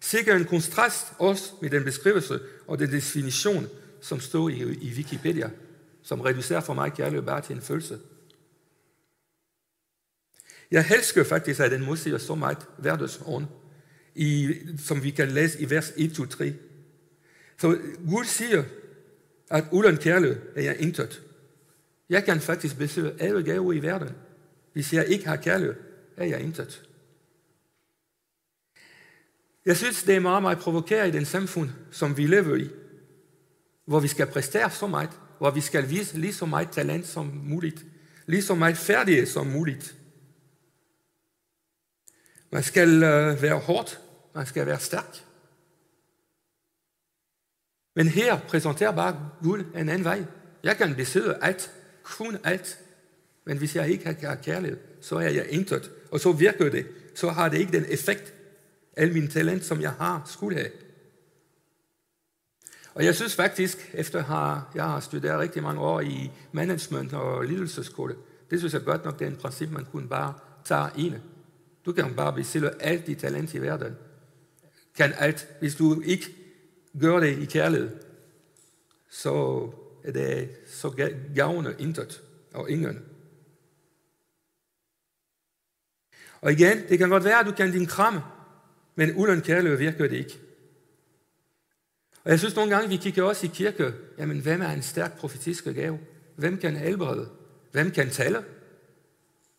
Sikke 0.00 0.32
en 0.32 0.44
kontrast 0.44 1.06
også 1.18 1.52
med 1.62 1.70
den 1.70 1.84
beskrivelse 1.84 2.40
og 2.66 2.78
den 2.78 2.90
definition, 2.92 3.66
som 4.00 4.20
står 4.20 4.48
i, 4.48 4.58
i 4.62 4.92
Wikipedia, 4.96 5.50
som 6.02 6.20
reducerer 6.20 6.60
for 6.60 6.74
mig 6.74 6.92
kærlighed 6.92 7.26
bare 7.26 7.40
til 7.40 7.56
en 7.56 7.62
følelse. 7.62 7.98
Jeg 10.70 10.86
elsker 10.96 11.24
faktisk, 11.24 11.60
at 11.60 11.70
den 11.70 11.84
modsiger 11.84 12.18
så 12.18 12.34
meget 12.34 12.58
hverdagsånd, 12.78 13.46
i, 14.14 14.54
som 14.78 15.02
vi 15.02 15.10
kan 15.10 15.28
læse 15.28 15.60
i 15.60 15.70
vers 15.70 15.90
1-3. 15.90 16.52
Så 17.58 17.78
Gud 18.10 18.24
siger, 18.24 18.64
at 19.50 19.64
uden 19.72 19.96
kærlighed 19.96 20.40
er 20.56 20.62
jeg 20.62 20.76
intet. 20.80 21.22
Jeg 22.08 22.24
kan 22.24 22.40
faktisk 22.40 22.78
besøge 22.78 23.22
alle 23.22 23.42
gaver 23.42 23.72
i 23.72 23.82
verden. 23.82 24.10
Hvis 24.72 24.92
jeg 24.92 25.06
ikke 25.06 25.26
har 25.26 25.36
kærlighed, 25.36 25.74
er 26.16 26.24
jeg 26.24 26.40
intet. 26.40 26.88
Jeg 29.64 29.76
synes, 29.76 30.02
det 30.02 30.16
er 30.16 30.20
meget, 30.20 30.42
meget 30.42 30.58
provokerende 30.58 31.08
i 31.08 31.18
den 31.18 31.24
samfund, 31.24 31.70
som 31.90 32.16
vi 32.16 32.26
lever 32.26 32.56
i, 32.56 32.70
hvor 33.84 34.00
vi 34.00 34.08
skal 34.08 34.26
præstere 34.26 34.70
så 34.70 34.86
meget, 34.86 35.10
hvor 35.38 35.50
vi 35.50 35.60
skal 35.60 35.90
vise 35.90 36.18
lige 36.18 36.34
så 36.34 36.46
meget 36.46 36.70
talent 36.70 37.06
som 37.06 37.26
muligt, 37.44 37.84
lige 38.26 38.42
så 38.42 38.54
meget 38.54 38.76
færdighed 38.76 39.26
som 39.26 39.46
muligt. 39.46 39.96
Man 42.50 42.62
skal 42.62 43.02
øh, 43.02 43.42
være 43.42 43.58
hårdt, 43.58 44.00
man 44.34 44.46
skal 44.46 44.66
være 44.66 44.80
stærk. 44.80 45.16
Men 47.96 48.08
her 48.08 48.38
præsenterer 48.48 48.92
bare 48.92 49.30
Gud 49.42 49.58
en 49.58 49.88
anden 49.88 50.04
vej. 50.04 50.24
Jeg 50.62 50.76
kan 50.76 50.94
besidde 50.94 51.38
alt, 51.42 51.70
kun 52.02 52.36
alt. 52.44 52.78
Men 53.44 53.58
hvis 53.58 53.76
jeg 53.76 53.88
ikke 53.88 54.04
har 54.06 54.34
kærlighed, 54.34 54.78
så 55.00 55.16
er 55.16 55.28
jeg 55.28 55.46
intet. 55.48 55.90
Og 56.10 56.20
så 56.20 56.32
virker 56.32 56.68
det. 56.68 56.86
Så 57.14 57.28
har 57.28 57.48
det 57.48 57.58
ikke 57.58 57.72
den 57.72 57.86
effekt, 57.88 58.34
al 58.96 59.12
min 59.12 59.28
talent, 59.28 59.64
som 59.64 59.80
jeg 59.80 59.90
har, 59.90 60.22
skulle 60.26 60.56
have. 60.56 60.70
Og 62.94 63.04
jeg 63.04 63.14
synes 63.14 63.34
faktisk, 63.34 63.90
efter 63.94 64.18
at 64.18 64.60
jeg 64.74 64.84
har 64.84 65.00
studeret 65.00 65.40
rigtig 65.40 65.62
mange 65.62 65.80
år 65.80 66.00
i 66.00 66.30
management 66.52 67.12
og 67.12 67.44
ledelseskole, 67.44 68.14
det 68.50 68.58
synes 68.58 68.74
jeg 68.74 68.84
godt 68.84 69.04
nok, 69.04 69.18
det 69.18 69.24
er 69.24 69.30
en 69.30 69.36
princip, 69.36 69.70
man 69.70 69.84
kunne 69.84 70.08
bare 70.08 70.34
tage 70.64 70.88
ind. 70.96 71.14
Du 71.86 71.92
kan 71.92 72.14
bare 72.14 72.32
besidde 72.32 72.74
alt 72.80 73.06
dit 73.06 73.18
talent 73.18 73.54
i 73.54 73.58
verden. 73.58 73.94
Kan 74.96 75.12
alt. 75.18 75.48
Hvis 75.60 75.74
du 75.74 76.00
ikke 76.00 76.45
gør 77.00 77.20
det 77.20 77.38
i 77.38 77.44
kærlighed, 77.44 77.90
så 79.10 79.68
er 80.04 80.12
det 80.12 80.50
så 80.66 81.10
gavner 81.34 81.72
intet 81.78 82.22
og 82.54 82.70
ingen. 82.70 82.98
Og 86.40 86.52
igen, 86.52 86.88
det 86.88 86.98
kan 86.98 87.08
godt 87.08 87.24
være, 87.24 87.40
at 87.40 87.46
du 87.46 87.52
kan 87.52 87.72
din 87.72 87.86
kram, 87.86 88.20
men 88.94 89.14
uden 89.14 89.40
kærlighed 89.40 89.78
virker 89.78 90.08
det 90.08 90.16
ikke. 90.16 90.40
Og 92.24 92.30
jeg 92.30 92.38
synes 92.38 92.56
nogle 92.56 92.74
gange, 92.74 92.88
vi 92.88 92.96
kigger 92.96 93.22
også 93.22 93.46
i 93.46 93.50
kirke, 93.54 93.92
jamen 94.18 94.40
hvem 94.40 94.62
er 94.62 94.70
en 94.70 94.82
stærk 94.82 95.18
profetisk 95.18 95.64
gave? 95.64 95.98
Hvem 96.36 96.58
kan 96.58 96.76
helbrede? 96.76 97.28
Hvem 97.72 97.90
kan 97.90 98.10
tale? 98.10 98.44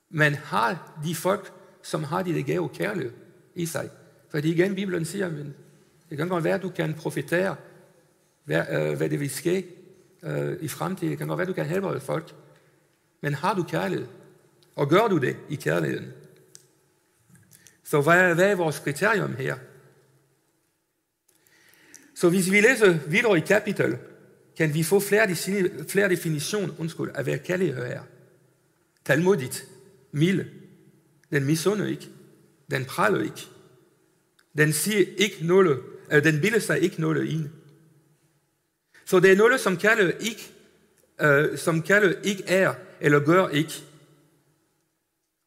Men 0.09 0.33
har 0.33 0.99
de 1.03 1.15
folk, 1.15 1.53
som 1.83 2.03
har 2.03 2.23
de 2.23 2.43
gave 2.43 2.69
kærlighed 2.69 3.13
i 3.55 3.65
sig? 3.65 3.89
Fordi 4.29 4.51
igen, 4.51 4.75
Bibelen 4.75 5.05
siger, 5.05 5.31
men 5.31 5.55
det 6.09 6.17
kan 6.17 6.27
godt 6.27 6.43
være, 6.43 6.55
at 6.55 6.61
du 6.61 6.69
kan 6.69 6.93
profitere 6.93 7.55
hvad, 8.43 8.65
øh, 8.71 8.97
hvad 8.97 9.09
det 9.09 9.19
vil 9.19 9.29
ske 9.29 9.65
øh, 10.23 10.57
i 10.61 10.67
fremtiden. 10.67 11.09
Det 11.09 11.17
kan 11.17 11.27
godt 11.27 11.37
være, 11.37 11.43
at 11.43 11.47
du 11.47 11.53
kan 11.53 11.65
helbrede 11.65 11.99
folk. 11.99 12.35
Men 13.21 13.33
har 13.33 13.53
du 13.53 13.63
kærlighed? 13.63 14.07
Og 14.75 14.89
gør 14.89 15.07
du 15.07 15.17
det 15.17 15.37
i 15.49 15.55
kærligheden? 15.55 16.13
Så 17.83 18.01
hvad, 18.01 18.35
hvad 18.35 18.51
er 18.51 18.55
vores 18.55 18.79
kriterium 18.79 19.35
her? 19.35 19.57
Så 22.15 22.29
hvis 22.29 22.51
vi 22.51 22.61
læser 22.61 22.93
videre 23.07 23.37
i 23.37 23.41
kapitel, 23.41 23.97
kan 24.57 24.73
vi 24.73 24.83
få 24.83 24.99
flere, 24.99 25.35
flere 25.89 26.09
definitioner 26.09 26.73
undskyld, 26.79 27.09
af 27.15 27.23
hvad 27.23 27.39
kærlighed 27.39 27.83
er. 27.83 28.01
Talmodigt, 29.05 29.67
mild, 30.11 30.45
den 31.31 31.45
misunder 31.45 31.85
ikke, 31.85 32.09
den 32.71 32.85
praler 32.85 33.23
ikke, 33.23 33.47
den 34.57 34.73
siger 34.73 35.05
ikke 35.17 35.37
noget, 35.41 35.79
Øh, 36.11 36.23
den 36.23 36.41
ville 36.41 36.61
sig 36.61 36.79
ikke 36.79 37.01
noget 37.01 37.29
ind. 37.29 37.49
Så 39.05 39.19
det 39.19 39.31
er 39.31 39.35
noget, 39.35 39.59
som 39.59 39.77
kærlighed 39.77 40.13
ikke, 40.19 40.51
øh, 41.21 41.57
som 41.57 41.81
kærlighed 41.81 42.23
ikke 42.23 42.43
er, 42.47 42.73
eller 43.01 43.19
gør 43.19 43.47
ikke. 43.47 43.83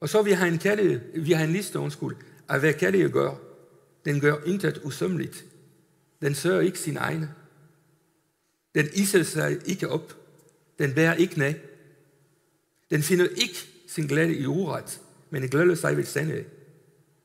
Og 0.01 0.09
så 0.09 0.23
vi 0.23 0.31
har 0.31 0.47
en 0.47 0.59
kærlighed, 0.59 1.01
vi 1.23 1.33
har 1.33 1.45
en 1.45 1.53
liste, 1.53 1.79
undskyld, 1.79 2.17
af 2.49 2.61
hvad 2.61 2.75
kærlighed 2.75 3.11
gør. 3.11 3.35
Den 4.05 4.21
gør 4.21 4.37
intet 4.47 4.81
usømmeligt. 4.85 5.45
Den 6.23 6.35
sørger 6.35 6.61
ikke 6.61 6.79
sin 6.79 6.97
egne. 6.97 7.35
Den 8.75 8.89
iser 8.95 9.23
sig 9.23 9.59
ikke 9.65 9.89
op. 9.89 10.17
Den 10.79 10.95
bærer 10.95 11.15
ikke 11.15 11.39
ned. 11.39 11.55
Den 12.91 13.03
finder 13.03 13.27
ikke 13.27 13.57
sin 13.87 14.07
glæde 14.07 14.35
i 14.35 14.47
uret, 14.47 15.01
men 15.31 15.49
glæder 15.49 15.75
sig 15.75 15.97
ved 15.97 16.05
sande. 16.05 16.45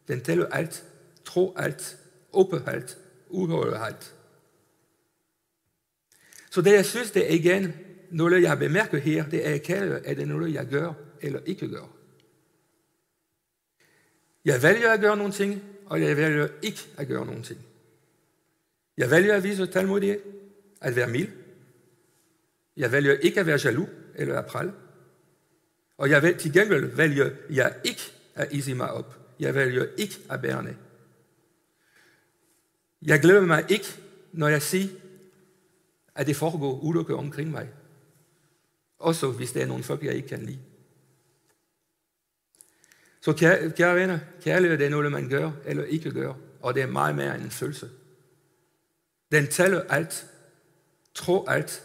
Den 0.08 0.22
tæller 0.22 0.46
alt, 0.46 0.84
tror 1.26 1.58
alt, 1.58 1.98
åber 2.34 2.70
alt, 2.70 2.98
uholdbart. 3.30 4.16
Så 6.52 6.62
det, 6.62 6.72
jeg 6.74 6.86
synes, 6.86 7.12
det 7.12 7.32
er 7.32 7.36
igen 7.36 7.74
noget, 8.12 8.42
jeg 8.42 8.60
bemærker 8.60 8.98
her, 8.98 9.30
det 9.30 9.48
er, 9.48 9.58
kalder, 9.58 10.00
er 10.06 10.14
det 10.14 10.28
noget, 10.28 10.54
jeg 10.54 10.68
gør 10.68 10.94
eller 11.22 11.40
ikke 11.46 11.70
gør. 11.70 11.96
Jeg 14.46 14.64
vælger 14.64 14.92
at 14.92 15.00
gøre 15.00 15.18
nogle 15.18 15.34
ting, 15.34 15.64
og 15.86 16.02
jeg 16.02 16.18
vælger 16.18 16.48
ikke 16.62 16.88
at 16.98 17.08
gøre 17.08 17.26
nogle 17.26 17.44
ting. 17.44 17.60
Jeg 18.98 19.12
vælger 19.12 19.36
at 19.36 19.44
vise 19.44 19.66
talmodighed, 19.66 20.20
at 20.82 20.96
være 20.96 21.08
mild. 21.08 21.32
Jeg 22.78 22.92
vælger 22.92 23.14
ikke 23.14 23.40
at 23.40 23.46
være 23.46 23.60
jaloux 23.64 23.90
eller 24.16 24.40
at 24.40 24.46
prale. 24.46 24.74
Og 25.98 26.10
jeg 26.10 26.22
vælger, 26.22 26.38
til 26.38 26.54
gengæld 26.54 26.86
vælger 26.86 27.30
jeg 27.50 27.76
ikke 27.84 28.02
at 28.36 28.52
ise 28.52 28.74
mig 28.74 28.92
op. 28.92 29.20
Jeg 29.40 29.56
vælger 29.56 29.86
ikke 29.98 30.16
at 30.30 30.42
bære 30.42 30.64
ned. 30.64 30.74
Jeg 33.06 33.22
glæder 33.22 33.42
mig 33.42 33.66
ikke, 33.70 33.86
når 34.32 34.48
jeg 34.48 34.62
siger, 34.62 34.88
at 36.16 36.28
det 36.28 36.36
foregår 36.36 36.80
ulykke 36.80 37.16
omkring 37.16 37.52
mig. 37.52 37.70
Også 39.00 39.32
hvis 39.32 39.52
der 39.52 39.62
er 39.62 39.66
nogle 39.66 39.84
folk, 39.84 40.04
jeg 40.04 40.14
ikke 40.14 40.28
kan 40.28 40.46
lide. 40.46 40.60
Så 43.22 43.34
kære, 43.34 43.72
kære 43.72 43.96
venner, 43.96 44.20
kærlighed 44.42 44.78
det 44.78 44.86
er 44.86 44.90
noget, 44.90 45.12
man 45.12 45.30
gør 45.30 45.52
eller 45.66 45.84
ikke 45.84 46.12
gør, 46.12 46.34
og 46.62 46.74
det 46.74 46.84
er 46.84 46.88
meget 46.88 47.16
mere 47.16 47.36
end 47.36 47.44
en 47.44 47.52
følelse. 47.52 47.90
Den 49.32 49.48
tæller 49.48 49.82
alt, 49.90 50.28
tror 51.14 51.50
alt, 51.50 51.84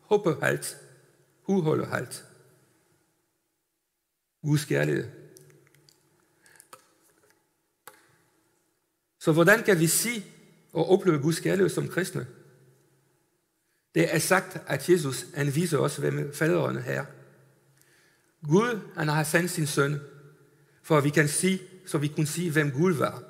håber 0.00 0.40
alt, 0.40 0.76
udholder 1.46 1.86
alt. 1.86 2.24
Guds 4.42 4.64
kærlighed. 4.64 5.21
Så 9.22 9.32
hvordan 9.32 9.62
kan 9.62 9.78
vi 9.78 9.86
sige 9.86 10.26
og 10.72 10.90
opleve 10.90 11.18
Guds 11.18 11.40
kærlighed 11.40 11.68
som 11.68 11.88
kristne? 11.88 12.26
Det 13.94 14.14
er 14.14 14.18
sagt, 14.18 14.60
at 14.66 14.88
Jesus 14.88 15.26
han 15.34 15.54
viser 15.54 15.78
os, 15.78 15.96
hvem 15.96 16.34
faderen 16.34 16.76
er. 16.86 17.04
Gud 18.46 18.80
han 18.96 19.08
har 19.08 19.24
sendt 19.24 19.50
sin 19.50 19.66
søn, 19.66 20.00
for 20.82 21.00
vi 21.00 21.10
kan 21.10 21.28
sige, 21.28 21.62
så 21.86 21.98
vi 21.98 22.08
kunne 22.08 22.26
sige, 22.26 22.50
hvem 22.50 22.70
Gud 22.70 22.92
var. 22.92 23.22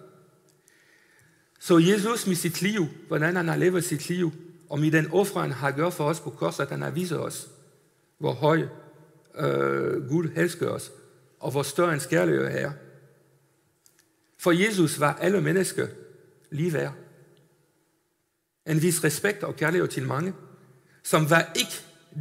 Så 1.60 1.78
Jesus 1.78 2.26
med 2.26 2.36
sit 2.36 2.62
liv, 2.62 2.86
hvordan 3.08 3.36
han 3.36 3.48
har 3.48 3.56
levet 3.56 3.84
sit 3.84 4.08
liv, 4.08 4.32
og 4.68 4.78
med 4.78 4.90
den 4.90 5.10
offer, 5.10 5.40
han 5.40 5.52
har 5.52 5.70
gjort 5.70 5.92
for 5.92 6.04
os 6.04 6.20
på 6.20 6.30
korset, 6.30 6.68
han 6.68 6.82
har 6.82 6.90
vist 6.90 7.12
os, 7.12 7.48
hvor 8.18 8.32
høj 8.32 8.66
øh, 9.38 10.08
Gud 10.08 10.28
elsker 10.36 10.68
os, 10.68 10.92
og 11.40 11.50
hvor 11.50 11.62
større 11.62 11.94
en 11.94 12.00
skærlighed 12.00 12.44
er. 12.44 12.72
For 14.42 14.52
Jesus 14.52 15.00
var 15.00 15.14
alle 15.14 15.40
mennesker 15.40 15.86
lige 16.50 16.72
værd. 16.72 16.94
En 18.66 18.82
vis 18.82 19.04
respekt 19.04 19.42
og 19.42 19.56
kærlighed 19.56 19.88
til 19.88 20.06
mange, 20.06 20.34
som 21.02 21.30
var 21.30 21.52
ikke 21.56 21.72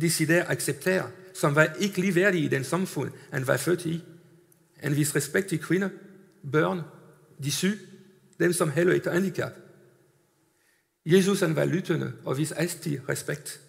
decideret 0.02 0.46
acceptere, 0.48 1.12
som 1.34 1.56
var 1.56 1.64
ikke 1.64 2.02
ligeværdige 2.02 2.46
i 2.46 2.48
den 2.48 2.64
samfund, 2.64 3.12
han 3.32 3.48
var 3.48 3.58
født 3.58 3.86
i. 3.86 4.04
En 4.84 4.96
vis 4.96 5.16
respekt 5.16 5.48
til 5.48 5.60
kvinder, 5.60 5.90
børn, 6.52 6.82
de 7.44 7.52
syge, 7.52 7.80
dem 8.40 8.54
som 8.54 8.72
heller 8.72 8.94
ikke 8.94 9.10
handicap. 9.10 9.52
Jesus 11.06 11.40
han 11.40 11.56
var 11.56 11.66
lyttende 11.66 12.14
og 12.26 12.38
viste 12.38 12.58
altid 12.58 13.00
respekt. 13.10 13.62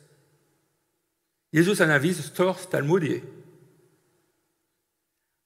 Jesus 1.53 1.79
han 1.79 1.89
har 1.89 1.99
vist 1.99 2.25
stor 2.25 2.61
talmodighed. 2.71 3.21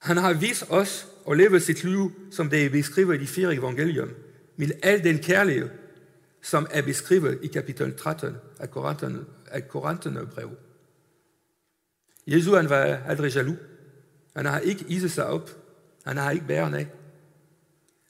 Han 0.07 0.17
har 0.17 0.33
vist 0.33 0.65
os 0.71 1.09
at 1.31 1.37
leve 1.37 1.61
sit 1.61 1.85
liv, 1.85 2.13
som 2.31 2.51
det 2.51 2.67
er 2.67 2.71
beskrevet 2.71 3.15
i 3.17 3.19
de 3.23 3.27
fire 3.27 3.55
evangelium, 3.55 4.11
med 4.57 4.71
al 4.83 5.05
den 5.05 5.19
kærlighed, 5.19 5.71
som 6.43 6.67
er 6.71 6.83
beskrevet 6.83 7.39
i 7.43 7.47
kapitel 7.47 7.97
13 7.97 8.37
af 8.61 8.71
Korinterne, 8.71 9.25
af 9.47 9.69
Korinterne 9.69 10.27
brev. 10.27 10.51
Jesus 12.27 12.55
han 12.55 12.71
var 12.71 12.83
aldrig 13.07 13.35
jaloux. 13.35 13.59
Han 14.37 14.47
har 14.47 14.59
ikke 14.59 14.85
iset 14.89 15.11
sig 15.11 15.27
op. 15.27 15.51
Han 16.05 16.17
har 16.17 16.31
ikke 16.31 16.47
bæren 16.47 16.75
af. 16.75 16.87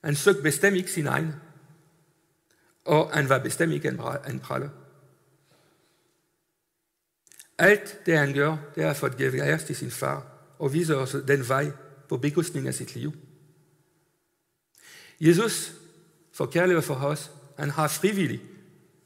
Han 0.04 0.14
søgte 0.14 0.42
bestemt 0.42 0.76
ikke 0.76 0.92
sin 0.92 1.06
egen. 1.06 1.32
Og 2.84 3.10
han 3.12 3.28
var 3.28 3.38
bestemt 3.38 3.72
ikke 3.72 3.88
en 4.28 4.40
praller. 4.40 4.68
Alt 7.58 8.06
det, 8.06 8.18
han 8.18 8.34
gør, 8.34 8.56
det 8.74 8.84
er 8.84 8.92
for 8.92 9.06
at 9.06 9.16
give 9.16 9.42
æres 9.42 9.64
til 9.64 9.76
sin 9.76 9.90
far 9.90 10.26
og 10.58 10.72
vise 10.72 10.96
os 10.96 11.16
den 11.28 11.48
vej 11.48 11.72
på 12.08 12.16
bekostning 12.16 12.66
af 12.66 12.74
sit 12.74 12.94
liv. 12.94 13.12
Jesus 15.20 15.72
for 16.32 16.46
kærlighed 16.46 16.82
for 16.82 16.94
os, 16.94 17.30
han 17.58 17.70
har 17.70 17.88
frivillig, 17.88 18.42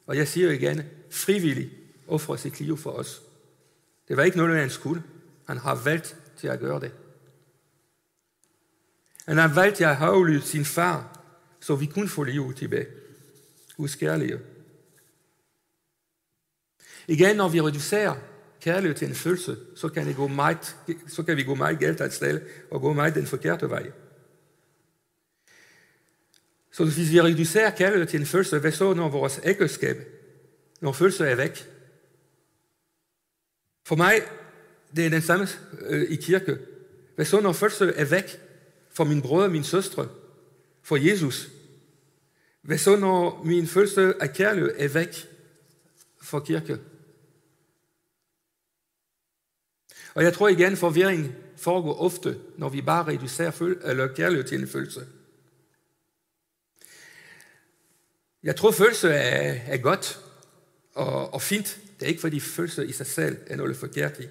og 0.06 0.16
jeg 0.16 0.28
siger 0.28 0.50
igen, 0.50 0.82
frivillig 1.10 1.70
offret 2.08 2.40
sit 2.40 2.60
liv 2.60 2.76
for 2.76 2.90
os. 2.90 3.22
Det 4.08 4.16
var 4.16 4.22
ikke 4.22 4.36
noget, 4.36 4.60
han 4.60 4.70
skulle. 4.70 5.02
Han 5.46 5.58
har 5.58 5.74
valgt 5.74 6.16
til 6.36 6.48
at 6.48 6.60
gøre 6.60 6.80
det. 6.80 6.92
Han 9.26 9.36
har 9.36 9.54
valgt 9.54 9.76
til 9.76 9.84
at 9.84 9.96
aflyde 9.96 10.42
sin 10.42 10.64
far, 10.64 11.20
så 11.60 11.76
vi 11.76 11.86
kunne 11.86 12.08
få 12.08 12.24
livet 12.24 12.56
tilbage. 12.56 12.86
Husk 13.76 13.98
kærlighed. 13.98 14.40
Igen, 17.06 17.36
når 17.36 17.48
vi 17.48 17.60
reducerer 17.60 18.16
kærlighed 18.60 18.96
til 18.96 19.08
en 19.08 19.14
følelse, 19.14 19.56
så 19.76 19.88
kan, 19.88 20.06
det 20.06 20.16
gå 20.16 20.28
meget, 20.28 20.76
så 21.08 21.22
kan 21.22 21.36
vi 21.36 21.42
gå 21.42 21.54
meget 21.54 21.78
galt 21.78 22.00
et 22.00 22.12
sted 22.12 22.40
og 22.70 22.80
gå 22.80 22.92
meget 22.92 23.14
den 23.14 23.26
forkerte 23.26 23.70
vej. 23.70 23.90
Så 26.72 26.84
hvis 26.84 27.12
vi 27.12 27.20
reducerer 27.20 27.70
kærlighed 27.70 28.06
til 28.06 28.20
en 28.20 28.26
følelse, 28.26 28.58
hvad 28.58 28.72
så 28.72 28.94
når 28.94 29.08
vores 29.08 29.40
ægteskab, 29.44 29.96
når 30.80 30.92
følelser 30.92 31.24
er 31.24 31.34
væk? 31.34 31.66
For 33.84 33.96
mig, 33.96 34.14
det 34.96 35.06
er 35.06 35.10
den 35.10 35.22
samme 35.22 35.48
øh, 35.86 36.10
i 36.10 36.16
kirke. 36.16 36.58
Hvad 37.14 37.24
så 37.24 37.40
når 37.40 37.52
følelser 37.52 37.92
er 37.96 38.04
væk 38.04 38.40
for 38.90 39.04
min 39.04 39.22
brødre 39.22 39.44
og 39.44 39.52
min 39.52 39.64
søstre, 39.64 40.08
for 40.82 40.96
Jesus? 40.96 41.48
Hvad 42.62 42.78
så 42.78 42.96
når 42.96 43.42
min 43.44 43.66
følelse 43.66 44.14
af 44.20 44.32
kærlighed 44.32 44.74
er 44.76 44.88
væk 44.88 45.28
for 46.22 46.40
kirke? 46.40 46.78
Og 50.14 50.24
jeg 50.24 50.32
tror 50.34 50.48
igen, 50.48 50.76
forvirring 50.76 51.34
foregår 51.56 52.00
ofte, 52.00 52.38
når 52.56 52.68
vi 52.68 52.82
bare 52.82 53.06
reducerer 53.06 53.50
føl- 53.50 53.80
eller 53.84 54.14
kærlighed 54.14 54.44
til 54.44 54.60
en 54.60 54.68
følelse. 54.68 55.06
Jeg 58.42 58.56
tror, 58.56 58.70
følelse 58.70 59.08
er, 59.08 59.60
er 59.66 59.76
godt 59.76 60.20
og, 60.94 61.34
og 61.34 61.42
fint. 61.42 61.78
Det 61.98 62.06
er 62.06 62.08
ikke, 62.08 62.20
fordi 62.20 62.40
følelse 62.40 62.86
i 62.86 62.92
sig 62.92 63.06
selv 63.06 63.38
er 63.46 63.56
noget 63.56 63.76
forkert 63.76 64.20
i. 64.20 64.26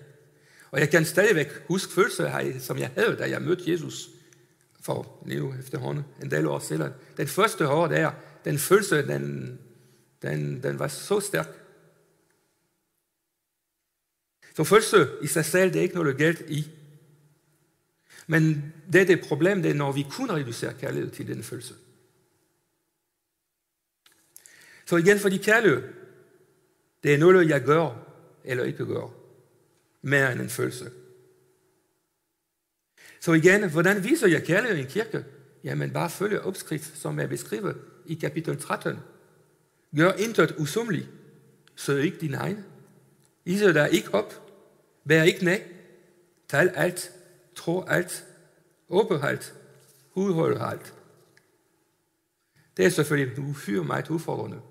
Og 0.72 0.80
jeg 0.80 0.90
kan 0.90 1.06
stadigvæk 1.06 1.48
huske 1.68 1.94
følelser, 1.94 2.60
som 2.60 2.78
jeg 2.78 2.92
havde, 2.96 3.16
da 3.16 3.30
jeg 3.30 3.42
mødte 3.42 3.72
Jesus 3.72 4.10
for 4.82 5.24
nu 5.26 5.54
efterhånden, 5.60 6.04
en 6.24 6.32
del 6.32 6.48
år 6.48 6.60
siden. 6.60 6.92
Den 7.18 7.28
første 7.28 7.68
år 7.68 7.88
der, 7.88 8.12
den 8.46 8.60
følelse, 8.60 9.08
den, 9.08 9.58
den, 10.22 10.64
den 10.64 10.80
var 10.80 10.88
så 10.88 11.20
stærk. 11.20 11.48
Så 14.60 14.64
følelse 14.64 15.08
i 15.22 15.28
sig 15.28 15.46
selv, 15.46 15.74
det 15.74 15.80
er 15.80 15.84
ikke 15.84 15.96
noget 15.96 16.18
galt 16.18 16.42
i. 16.48 16.68
Men 18.28 18.74
det 18.94 19.02
er 19.02 19.06
det 19.06 19.22
problem, 19.22 19.62
det 19.62 19.72
er, 19.72 19.76
når 19.76 19.92
vi 19.92 20.06
kun 20.12 20.32
reducerer 20.32 20.74
kærlighed 20.74 21.12
til 21.12 21.28
den 21.28 21.44
følelse. 21.44 21.74
Så 24.86 24.96
igen, 24.98 25.20
fordi 25.20 25.38
kærlighed, 25.38 25.84
det 27.04 27.14
er 27.14 27.18
noget, 27.18 27.50
jeg 27.50 27.64
gør 27.64 27.90
eller 28.44 28.64
ikke 28.64 28.86
gør. 28.86 29.14
Mere 30.02 30.32
end 30.32 30.42
en 30.42 30.50
følelse. 30.50 30.92
Så 33.20 33.34
igen, 33.34 33.70
hvordan 33.72 34.04
viser 34.04 34.28
jeg 34.28 34.44
kærlighed 34.44 34.78
i 34.78 34.82
en 34.82 34.88
kirke? 34.88 35.26
Jamen 35.64 35.94
bare 35.94 36.10
følge 36.10 36.42
opskrift, 36.42 36.98
som 36.98 37.20
jeg 37.20 37.30
beskriver 37.30 37.74
i 38.06 38.14
kapitel 38.14 38.58
13. 38.58 39.00
Gør 39.96 40.12
intet 40.12 40.56
usumligt. 40.58 41.08
Søg 41.76 42.04
ikke 42.04 42.18
din 42.18 42.34
egen. 42.34 42.66
Iser 43.46 43.74
der 43.74 43.86
ikke 43.86 44.14
op. 44.14 44.49
Vær 45.10 45.24
ikke 45.24 45.46
nej. 45.46 45.64
Tal 46.50 46.70
alt. 46.70 47.12
Tro 47.56 47.84
alt. 47.84 48.26
Åbe 48.90 49.20
alt. 49.24 49.54
Udhold 50.14 50.58
alt. 50.62 50.94
Det 52.78 52.86
er 52.86 52.90
selvfølgelig 52.90 53.40
uhyre 53.40 53.84
meget 53.84 54.10
udfordrende. 54.10 54.62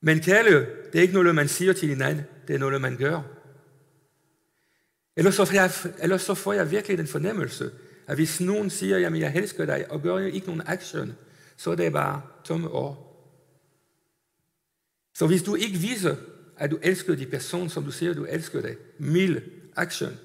Men 0.00 0.20
kærlighed, 0.20 0.66
det 0.92 0.98
er 0.98 1.02
ikke 1.02 1.14
noget, 1.14 1.34
man 1.34 1.48
siger 1.48 1.72
til 1.72 1.88
hinanden. 1.88 2.24
Det 2.48 2.54
er 2.54 2.58
noget, 2.58 2.80
man 2.80 2.96
gør. 2.96 3.22
Ellers 5.16 5.34
så, 5.34 5.44
får 5.44 5.54
jeg, 5.54 5.70
ellers 5.98 6.22
så 6.22 6.34
får 6.34 6.52
jeg 6.52 6.70
virkelig 6.70 6.98
den 6.98 7.06
fornemmelse, 7.06 7.72
at 8.06 8.16
hvis 8.16 8.40
nogen 8.40 8.70
siger, 8.70 8.98
jamen 8.98 9.20
jeg 9.20 9.36
elsker 9.36 9.64
dig, 9.64 9.90
og 9.90 10.02
gør 10.02 10.18
ikke 10.18 10.46
nogen 10.46 10.62
action, 10.66 11.16
så 11.56 11.70
er 11.70 11.74
det 11.74 11.92
bare 11.92 12.22
tomme 12.44 12.70
ord. 12.70 13.08
Så 15.14 15.26
hvis 15.26 15.42
du 15.42 15.54
ikke 15.54 15.78
viser, 15.78 16.16
at 16.62 16.70
du 16.70 16.78
elsker 16.82 17.14
de 17.14 17.26
personer, 17.26 17.68
som 17.68 17.84
du 17.84 17.90
siger, 17.90 18.14
du 18.14 18.24
elsker 18.24 18.60
det. 18.60 18.78
mild 18.98 19.42
action, 19.76 20.18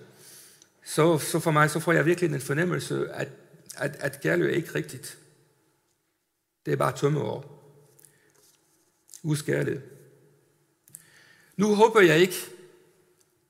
så, 0.86 1.18
så 1.18 1.40
for 1.40 1.52
mig, 1.52 1.70
så 1.70 1.80
får 1.80 1.94
jeg 1.94 2.06
virkelig 2.06 2.30
den 2.30 2.42
fornemmelse, 2.42 3.10
at, 3.10 3.30
at, 3.78 3.96
at 4.00 4.22
kærlighed 4.22 4.54
er 4.54 4.58
ikke 4.58 4.76
rigtigt. 4.76 5.18
Det 6.66 6.72
er 6.72 6.76
bare 6.76 6.98
tomme 6.98 7.22
ord. 7.22 7.64
Husk 9.24 9.46
kærlighed. 9.46 9.82
Nu 11.58 11.76
håber 11.76 12.02
jeg 12.02 12.20
ikke, 12.20 12.36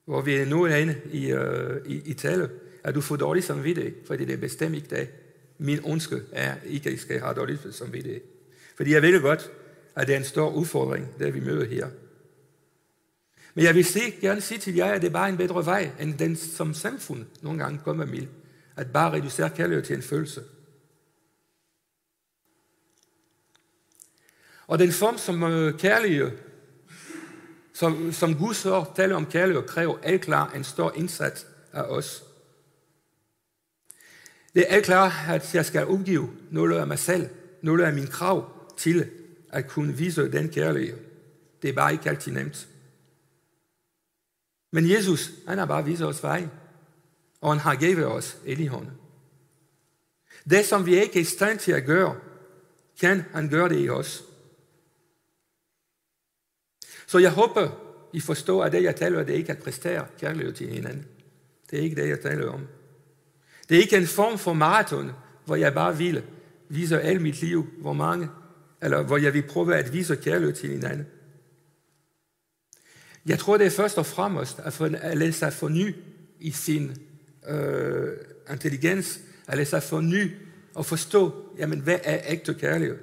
hvor 0.06 0.22
vi 0.22 0.46
nu 0.46 0.64
er 0.64 0.76
inde 0.76 1.02
i, 1.12 1.34
uh, 1.34 1.42
i, 1.86 2.02
i 2.06 2.14
tale, 2.14 2.50
at 2.84 2.96
du 2.96 3.02
får 3.02 3.16
dårlig 3.16 3.44
samvittighed, 3.44 3.94
fordi 4.06 4.26
det 4.26 4.34
er 4.34 4.38
bestemt 4.38 4.76
ikke 4.76 4.96
det. 4.96 5.10
Min 5.58 5.80
ønske 5.92 6.22
er 6.32 6.56
ikke, 6.66 6.90
at 6.90 6.96
I 6.96 6.98
skal 6.98 7.20
have 7.20 7.34
dårlig 7.34 7.60
samvittighed. 7.72 8.22
Fordi 8.76 8.94
jeg 8.94 9.02
ved 9.02 9.22
godt, 9.22 9.52
at 9.96 10.08
det 10.08 10.14
er 10.14 10.18
en 10.18 10.26
stor 10.26 10.52
udfordring, 10.52 11.08
det 11.20 11.34
vi 11.34 11.40
møder 11.40 11.66
her. 11.66 11.88
Men 13.58 13.66
jeg 13.66 13.76
vil 13.76 13.86
sige, 13.86 14.12
gerne 14.12 14.42
sige 14.42 14.60
til 14.60 14.76
jer, 14.76 14.86
at 14.86 15.02
det 15.02 15.08
er 15.08 15.12
bare 15.12 15.30
en 15.30 15.38
bedre 15.38 15.66
vej, 15.66 15.92
end 16.00 16.18
den 16.18 16.36
som 16.36 16.74
samfund 16.74 17.26
nogle 17.42 17.60
gange 17.60 17.80
kommer 17.84 18.06
med. 18.06 18.28
At 18.76 18.94
bare 18.94 19.14
reducere 19.14 19.50
kærlighed 19.50 19.86
til 19.86 19.96
en 19.96 20.02
følelse. 20.02 20.44
Og 24.68 24.80
den 24.80 24.92
form 24.92 25.18
som 25.18 25.44
øh, 25.44 25.80
kærlighed, 25.80 26.32
som, 27.74 28.12
som 28.12 28.36
Guds 28.36 28.66
ord 28.66 28.94
taler 28.96 29.16
om 29.16 29.26
kærlighed, 29.26 29.64
kræver 29.64 29.98
alt 30.04 30.22
klar 30.22 30.52
en 30.52 30.64
stor 30.64 30.94
indsats 30.96 31.48
af 31.74 31.82
os. 31.82 32.24
Det 34.56 34.62
er 34.62 34.76
alt 34.76 34.86
klar, 34.86 35.26
at 35.30 35.56
jeg 35.56 35.66
skal 35.66 35.86
udgive 35.86 36.30
noget 36.52 36.80
af 36.80 36.88
mig 36.88 37.00
selv, 37.00 37.30
noget 37.62 37.84
af 37.84 37.94
min 37.94 38.08
krav 38.08 38.52
til 38.78 39.10
at 39.50 39.68
kunne 39.68 39.94
vise 39.94 40.32
den 40.32 40.50
kærlighed. 40.50 40.98
Det 41.62 41.70
er 41.70 41.74
bare 41.74 41.92
ikke 41.92 42.10
altid 42.10 42.32
nemt. 42.32 42.68
Men 44.78 44.90
Jesus, 44.90 45.32
han 45.48 45.58
har 45.58 45.66
bare 45.66 45.86
vist 45.86 46.02
os 46.02 46.24
vej, 46.24 46.48
og 47.42 47.52
han 47.52 47.60
har 47.60 47.76
givet 47.76 48.06
os 48.06 48.38
hånden. 48.70 48.92
Det, 50.50 50.66
som 50.66 50.86
vi 50.86 51.02
ikke 51.02 51.20
er 51.20 51.22
i 51.22 51.24
stand 51.24 51.60
til 51.60 51.72
at 51.72 51.86
gøre, 51.86 52.16
kan 53.02 53.24
han 53.34 53.50
gøre 53.50 53.70
det 53.70 53.86
i 53.86 53.90
os. 53.90 54.24
Så 57.08 57.18
jeg 57.18 57.32
håber, 57.32 57.70
I 58.14 58.20
forstår, 58.20 58.64
at 58.64 58.72
det, 58.72 58.84
jeg 58.84 58.96
taler 58.96 59.20
om, 59.20 59.26
det 59.26 59.34
er 59.34 59.38
ikke 59.38 59.52
at 59.52 59.64
præstere 59.64 60.06
kærlighed 60.20 60.54
til 60.54 60.68
hinanden. 60.68 61.06
Det 61.72 61.80
er 61.80 61.84
ikke 61.84 62.02
det, 62.02 62.10
jeg 62.10 62.20
taler 62.20 62.52
om. 62.52 62.68
Det 63.70 63.78
er 63.78 63.82
ikke 63.82 63.98
en 63.98 64.08
form 64.08 64.38
for 64.38 64.54
maraton, 64.54 65.12
hvor 65.46 65.56
jeg 65.56 65.74
bare 65.74 65.98
vil 65.98 66.24
vise 66.70 67.02
alt 67.02 67.22
mit 67.22 67.42
liv, 67.42 67.68
hvor 67.78 67.94
mange, 67.94 68.30
eller 68.82 69.04
hvor 69.04 69.18
jeg 69.18 69.34
vil 69.34 69.48
prøve 69.48 69.76
at 69.76 69.94
vise 69.94 70.16
kærlighed 70.16 70.54
til 70.54 70.70
hinanden. 70.70 71.08
Jeg 73.28 73.40
tror, 73.40 73.58
det 73.58 73.68
er 73.68 73.72
først 73.72 73.98
og 73.98 74.06
fremmest 74.06 74.60
at, 74.60 74.74
for, 74.74 74.86
at 74.86 75.18
lade 75.18 75.34
sig 75.34 75.54
forny 75.54 75.96
i 76.40 76.52
sin 76.52 76.98
øh, 77.48 78.18
intelligens, 78.52 79.20
at 79.48 79.58
lade 79.58 79.70
sig 79.70 79.84
forny 79.84 80.32
og 80.74 80.86
forstå, 80.86 81.54
jamen, 81.58 81.80
hvad 81.80 82.00
er 82.04 82.22
ægte 82.28 82.54
kærlighed? 82.54 82.98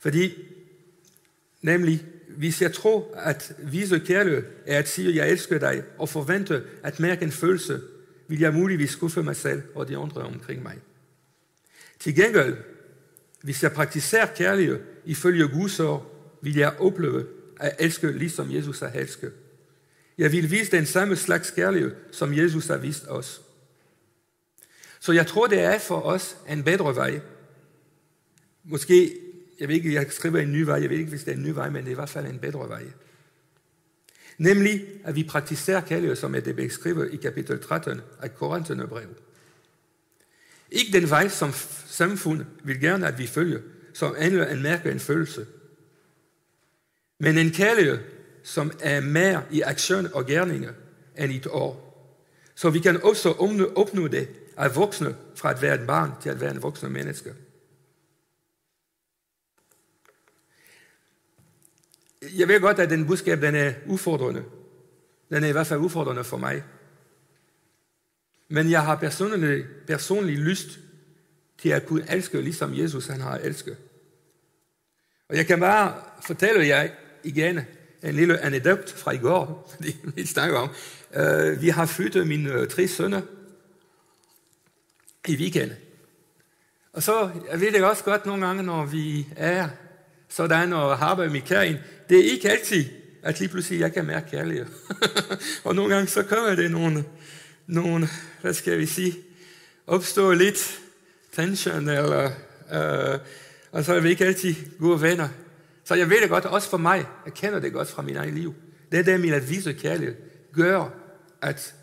Fordi, 0.00 0.34
nemlig, 1.62 2.06
hvis 2.36 2.62
jeg 2.62 2.72
tror, 2.72 3.14
at 3.16 3.52
vise 3.58 3.98
kærlighed 3.98 4.42
er 4.66 4.78
at 4.78 4.88
sige, 4.88 5.08
at 5.08 5.14
jeg 5.14 5.30
elsker 5.30 5.58
dig, 5.58 5.82
og 5.98 6.08
forvente 6.08 6.62
at 6.82 7.00
mærke 7.00 7.24
en 7.24 7.32
følelse, 7.32 7.80
vil 8.28 8.40
jeg 8.40 8.54
muligvis 8.54 8.90
skuffe 8.90 9.22
mig 9.22 9.36
selv 9.36 9.62
og 9.74 9.88
de 9.88 9.96
andre 9.96 10.22
omkring 10.22 10.62
mig. 10.62 10.78
Til 11.98 12.14
gengæld, 12.14 12.56
hvis 13.42 13.62
jeg 13.62 13.72
praktiserer 13.72 14.26
kærlighed 14.26 14.80
ifølge 15.04 15.48
Guds 15.48 15.80
ord, 15.80 16.06
vil 16.42 16.56
jeg 16.56 16.74
opleve 16.78 17.26
at 17.60 17.76
elske, 17.78 18.12
ligesom 18.12 18.54
Jesus 18.54 18.80
har 18.80 18.88
elsket. 18.88 19.32
Jeg 20.18 20.32
vil 20.32 20.50
vise 20.50 20.70
den 20.70 20.86
samme 20.86 21.16
slags 21.16 21.50
kærlighed, 21.50 21.94
som 22.12 22.34
Jesus 22.34 22.66
har 22.66 22.76
vist 22.76 23.04
os. 23.08 23.42
Så 25.00 25.12
jeg 25.12 25.26
tror, 25.26 25.46
det 25.46 25.60
er 25.60 25.78
for 25.78 26.00
os 26.00 26.36
en 26.48 26.64
bedre 26.64 26.96
vej. 26.96 27.20
Måske, 28.64 29.16
jeg 29.60 29.68
ved 29.68 29.74
ikke, 29.74 29.94
jeg 29.94 30.06
skriver 30.10 30.38
en 30.38 30.52
ny 30.52 30.62
vej, 30.62 30.80
jeg 30.82 30.90
ved 30.90 30.98
ikke, 30.98 31.10
hvis 31.10 31.24
det 31.24 31.32
er 31.32 31.36
en 31.36 31.42
ny 31.42 31.50
vej, 31.50 31.70
men 31.70 31.82
det 31.82 31.86
er 31.86 31.92
i 31.92 31.94
hvert 31.94 32.08
fald 32.08 32.26
en 32.26 32.38
bedre 32.38 32.68
vej. 32.68 32.84
Nemlig, 34.38 34.84
at 35.04 35.14
vi 35.14 35.24
praktiserer 35.24 35.80
kærlighed, 35.80 36.16
som 36.16 36.34
er 36.34 36.40
det 36.40 36.56
beskrevet 36.56 37.12
i 37.12 37.16
kapitel 37.16 37.60
13 37.60 38.00
af 38.22 38.34
Korintherne 38.34 38.86
brev. 38.86 39.08
Ikke 40.70 41.00
den 41.00 41.10
vej, 41.10 41.28
som 41.28 41.52
samfundet 41.86 42.46
vil 42.64 42.80
gerne, 42.80 43.06
at 43.06 43.18
vi 43.18 43.26
følger, 43.26 43.60
som 43.94 44.14
handler 44.18 44.46
en 44.46 44.62
mærke 44.62 44.90
en 44.90 45.00
følelse. 45.00 45.46
Men 47.18 47.38
en 47.38 47.50
kærlighed, 47.50 47.98
som 48.42 48.72
er 48.80 49.00
mere 49.00 49.42
i 49.50 49.60
aktion 49.60 50.08
og 50.14 50.26
gerninger 50.26 50.72
end 51.18 51.32
i 51.32 51.36
et 51.36 51.46
år. 51.46 51.86
Så 52.54 52.70
vi 52.70 52.78
kan 52.78 53.02
også 53.02 53.30
opnå 53.76 54.08
det 54.08 54.28
af 54.56 54.76
voksne 54.76 55.16
fra 55.36 55.50
at 55.50 55.62
være 55.62 55.74
et 55.74 55.86
barn 55.86 56.10
til 56.22 56.30
at 56.30 56.40
være 56.40 56.50
en 56.50 56.62
voksen 56.62 56.92
menneske. 56.92 57.34
Jeg 62.22 62.48
ved 62.48 62.60
godt, 62.60 62.78
at 62.78 62.90
den 62.90 63.06
budskab 63.06 63.42
den 63.42 63.54
er 63.54 63.72
udfordrende. 63.86 64.44
Den 65.30 65.44
er 65.44 65.48
i 65.48 65.52
hvert 65.52 65.66
fald 65.66 65.80
udfordrende 65.80 66.24
for 66.24 66.36
mig. 66.36 66.62
Men 68.48 68.70
jeg 68.70 68.84
har 68.84 68.96
personlig, 68.96 69.64
personlig 69.86 70.38
lyst 70.38 70.78
til 71.58 71.68
at 71.68 71.86
kunne 71.86 72.12
elske, 72.12 72.40
ligesom 72.40 72.78
Jesus 72.78 73.06
han 73.06 73.20
har 73.20 73.36
elsket. 73.36 73.76
Og 75.28 75.36
jeg 75.36 75.46
kan 75.46 75.60
bare 75.60 75.94
fortælle 76.22 76.66
jer 76.66 76.88
igen 77.24 77.60
en 78.02 78.14
lille 78.14 78.40
anekdot 78.40 78.92
fra 78.92 79.10
i 79.10 79.18
går, 79.18 79.76
vi 80.16 80.26
snakker 80.26 80.58
om. 80.58 80.70
Uh, 81.16 81.62
vi 81.62 81.68
har 81.68 81.86
flyttet 81.86 82.26
mine 82.26 82.52
øh, 82.52 82.68
tre 82.68 82.88
sønner 82.88 83.20
i 85.28 85.36
weekenden. 85.36 85.76
Og 86.92 87.02
så, 87.02 87.30
jeg 87.50 87.60
ved 87.60 87.72
det 87.72 87.84
også 87.84 88.04
godt 88.04 88.26
nogle 88.26 88.46
gange, 88.46 88.62
når 88.62 88.84
vi 88.84 89.28
er 89.36 89.68
sådan 90.30 90.72
og 90.72 90.98
har 90.98 91.14
med 91.14 91.40
kæren, 91.40 91.76
det 92.08 92.18
er 92.18 92.32
ikke 92.32 92.50
altid, 92.50 92.84
at 93.22 93.40
lige 93.40 93.48
pludselig 93.48 93.80
jeg 93.80 93.92
kan 93.92 94.04
mærke 94.04 94.30
kærlighed. 94.30 94.66
og 95.64 95.74
nogle 95.74 95.94
gange 95.94 96.08
så 96.08 96.22
kommer 96.22 96.54
det 96.54 96.70
nogle, 96.70 97.04
nogle, 97.66 98.08
hvad 98.40 98.54
skal 98.54 98.78
vi 98.78 98.86
sige, 98.86 99.16
opstår 99.86 100.34
lidt 100.34 100.80
tension, 101.32 101.88
eller, 101.88 102.30
øh, 102.72 103.18
og 103.72 103.84
så 103.84 103.94
er 103.94 104.00
vi 104.00 104.08
ikke 104.08 104.24
altid 104.24 104.54
gode 104.80 105.02
venner. 105.02 105.28
Så 105.84 105.94
jeg 105.94 106.10
ved 106.10 106.20
det 106.20 106.28
godt, 106.28 106.44
også 106.44 106.70
for 106.70 106.76
mig, 106.76 107.06
jeg 107.24 107.34
kender 107.34 107.60
det 107.60 107.72
godt 107.72 107.88
fra 107.88 108.02
min 108.02 108.16
egen 108.16 108.34
liv. 108.34 108.54
Det 108.92 108.98
er 108.98 109.02
det 109.02 109.20
med 109.20 109.30
at 109.30 109.50
vise 109.50 109.72
kærlighed, 109.72 110.14
gør, 110.52 110.90
at 111.42 111.74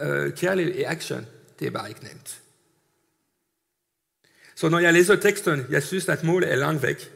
øh, 0.00 0.32
kærlighed 0.32 0.74
i 0.74 0.82
action, 0.82 1.26
det 1.58 1.66
er 1.66 1.70
bare 1.70 1.88
ikke 1.88 2.04
nemt. 2.04 2.40
Så 4.54 4.68
når 4.68 4.78
jeg 4.78 4.92
læser 4.92 5.16
teksten, 5.16 5.66
jeg 5.70 5.82
synes, 5.82 6.08
at 6.08 6.24
målet 6.24 6.52
er 6.52 6.56
langt 6.56 6.82
væk. 6.82 7.15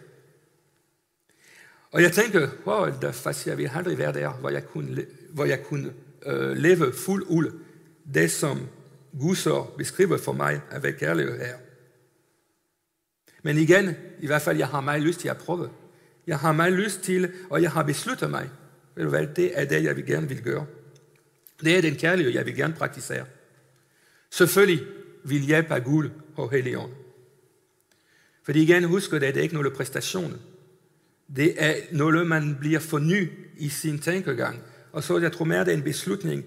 Og 1.90 2.02
jeg 2.02 2.12
tænkte, 2.12 2.50
wow, 2.66 2.86
der 3.02 3.12
faktisk, 3.12 3.46
jeg 3.46 3.58
vil 3.58 3.70
aldrig 3.74 3.98
være 3.98 4.12
der, 4.12 4.32
hvor 4.32 4.50
jeg 4.50 4.66
kunne, 4.66 5.06
hvor 5.30 5.44
jeg 5.44 5.64
kunne 5.64 5.92
øh, 6.26 6.56
leve 6.56 6.92
fuld 6.92 7.24
ud 7.28 7.60
det, 8.14 8.30
som 8.30 8.68
Gusser 9.20 9.74
beskriver 9.78 10.18
for 10.18 10.32
mig 10.32 10.60
at 10.70 10.82
være 10.82 10.92
kærlighed 10.92 11.38
her. 11.38 11.56
Men 13.42 13.58
igen, 13.58 13.96
i 14.20 14.26
hvert 14.26 14.42
fald, 14.42 14.58
jeg 14.58 14.68
har 14.68 14.80
meget 14.80 15.02
lyst 15.02 15.20
til 15.20 15.28
at 15.28 15.36
prøve. 15.36 15.70
Jeg 16.26 16.38
har 16.38 16.52
meget 16.52 16.72
lyst 16.72 17.00
til, 17.00 17.32
og 17.50 17.62
jeg 17.62 17.70
har 17.70 17.82
besluttet 17.82 18.30
mig, 18.30 18.50
ved 18.94 19.04
du 19.04 19.10
hvad, 19.10 19.26
det 19.26 19.60
er 19.60 19.64
det, 19.64 19.84
jeg 19.84 19.96
vil 19.96 20.06
gerne 20.06 20.28
vil 20.28 20.42
gøre. 20.42 20.66
Det 21.60 21.76
er 21.76 21.80
den 21.80 21.94
kærlighed, 21.94 22.32
jeg 22.32 22.46
vil 22.46 22.56
gerne 22.56 22.74
praktisere. 22.74 23.26
Selvfølgelig 24.30 24.86
vil 25.24 25.40
hjælp 25.40 25.70
af 25.70 25.84
Gud 25.84 26.10
og 26.36 26.50
Helligånd. 26.50 26.92
Fordi 28.42 28.62
igen, 28.62 28.84
husk 28.84 29.12
at 29.12 29.20
det 29.20 29.36
er 29.36 29.40
ikke 29.42 29.54
noget 29.54 29.72
præstation. 29.72 30.40
Det 31.36 31.54
er 31.56 31.74
noget, 31.92 32.26
man 32.26 32.56
bliver 32.60 32.78
forny 32.78 33.30
i 33.56 33.68
sin 33.68 33.98
tænkegang. 33.98 34.62
Og 34.92 35.02
så 35.02 35.18
jeg 35.18 35.32
tror 35.32 35.44
mere, 35.44 35.64
det 35.64 35.72
er 35.72 35.76
en 35.76 35.82
beslutning. 35.82 36.44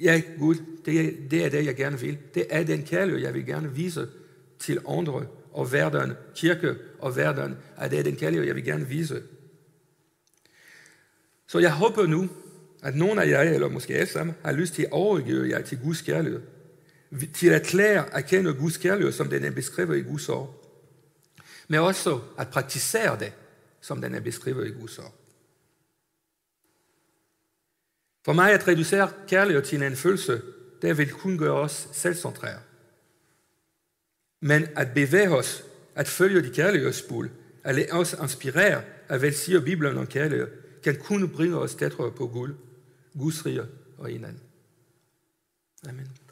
Ja, 0.00 0.22
Gud, 0.38 0.54
det 0.84 1.00
er, 1.00 1.10
det 1.30 1.44
er 1.44 1.48
det, 1.48 1.66
jeg 1.66 1.76
gerne 1.76 2.00
vil. 2.00 2.18
Det 2.34 2.46
er 2.50 2.64
den 2.64 2.82
kærlighed, 2.82 3.22
jeg 3.22 3.34
vil 3.34 3.46
gerne 3.46 3.74
vise 3.74 4.08
til 4.58 4.80
andre 4.88 5.26
og 5.52 5.72
verden, 5.72 6.12
kirke 6.34 6.74
og 6.98 7.16
verden, 7.16 7.56
at 7.76 7.90
det 7.90 7.98
er 7.98 8.02
den 8.02 8.16
kærlighed, 8.16 8.46
jeg 8.46 8.54
vil 8.54 8.64
gerne 8.64 8.88
vise. 8.88 9.22
Så 11.46 11.58
jeg 11.58 11.72
håber 11.72 12.06
nu, 12.06 12.28
at 12.82 12.96
nogen 12.96 13.18
af 13.18 13.28
jer, 13.28 13.40
eller 13.40 13.68
måske 13.68 13.94
alle 13.94 14.12
sammen, 14.12 14.34
har 14.44 14.52
lyst 14.52 14.74
til 14.74 14.82
at 14.82 14.92
overgive 14.92 15.48
jer 15.48 15.62
til 15.62 15.78
Guds 15.78 16.00
kærlighed. 16.00 16.40
Til 17.34 17.48
at 17.48 17.74
lære 17.74 18.14
at 18.14 18.26
kende 18.26 18.52
Guds 18.52 18.76
kærlighed, 18.76 19.12
som 19.12 19.28
den 19.28 19.44
er 19.44 19.50
beskrevet 19.50 19.98
i 19.98 20.02
Guds 20.02 20.28
ord 20.28 20.66
men 21.68 21.80
også 21.80 22.20
at 22.38 22.48
praktisere 22.48 23.18
det, 23.18 23.32
som 23.86 24.00
den 24.00 24.14
er 24.14 24.20
beskrevet 24.20 24.66
i 24.68 24.70
Guds 24.70 24.98
ord. 24.98 25.14
For 28.24 28.32
mig 28.32 28.52
at 28.52 28.68
reducere 28.68 29.12
kærlighed 29.28 29.62
til 29.62 29.82
en 29.82 29.96
følelse, 29.96 30.42
det 30.82 30.98
vil 30.98 31.12
kun 31.12 31.38
gøre 31.38 31.54
os 31.54 31.88
selvcentreret. 31.92 32.60
Men 34.40 34.62
at 34.76 34.94
bevæge 34.94 35.30
os, 35.30 35.64
at 35.94 36.08
følge 36.08 36.42
de 36.42 36.54
kærlighedsspul, 36.54 37.30
at 37.64 37.74
lade 37.74 37.92
os 37.92 38.16
inspirere 38.22 38.82
af 39.08 39.18
hvad 39.18 39.32
siger 39.32 39.60
Bibelen 39.60 39.98
om 39.98 40.06
kærlighed, 40.06 40.48
kan 40.84 40.96
kun 41.00 41.28
bringe 41.28 41.58
os 41.58 41.74
tættere 41.74 42.12
på 42.12 42.26
Gud, 42.26 42.54
Guds 43.18 43.46
rige 43.46 43.66
og 43.98 44.08
hinanden. 44.08 44.42
Amen. 45.88 46.25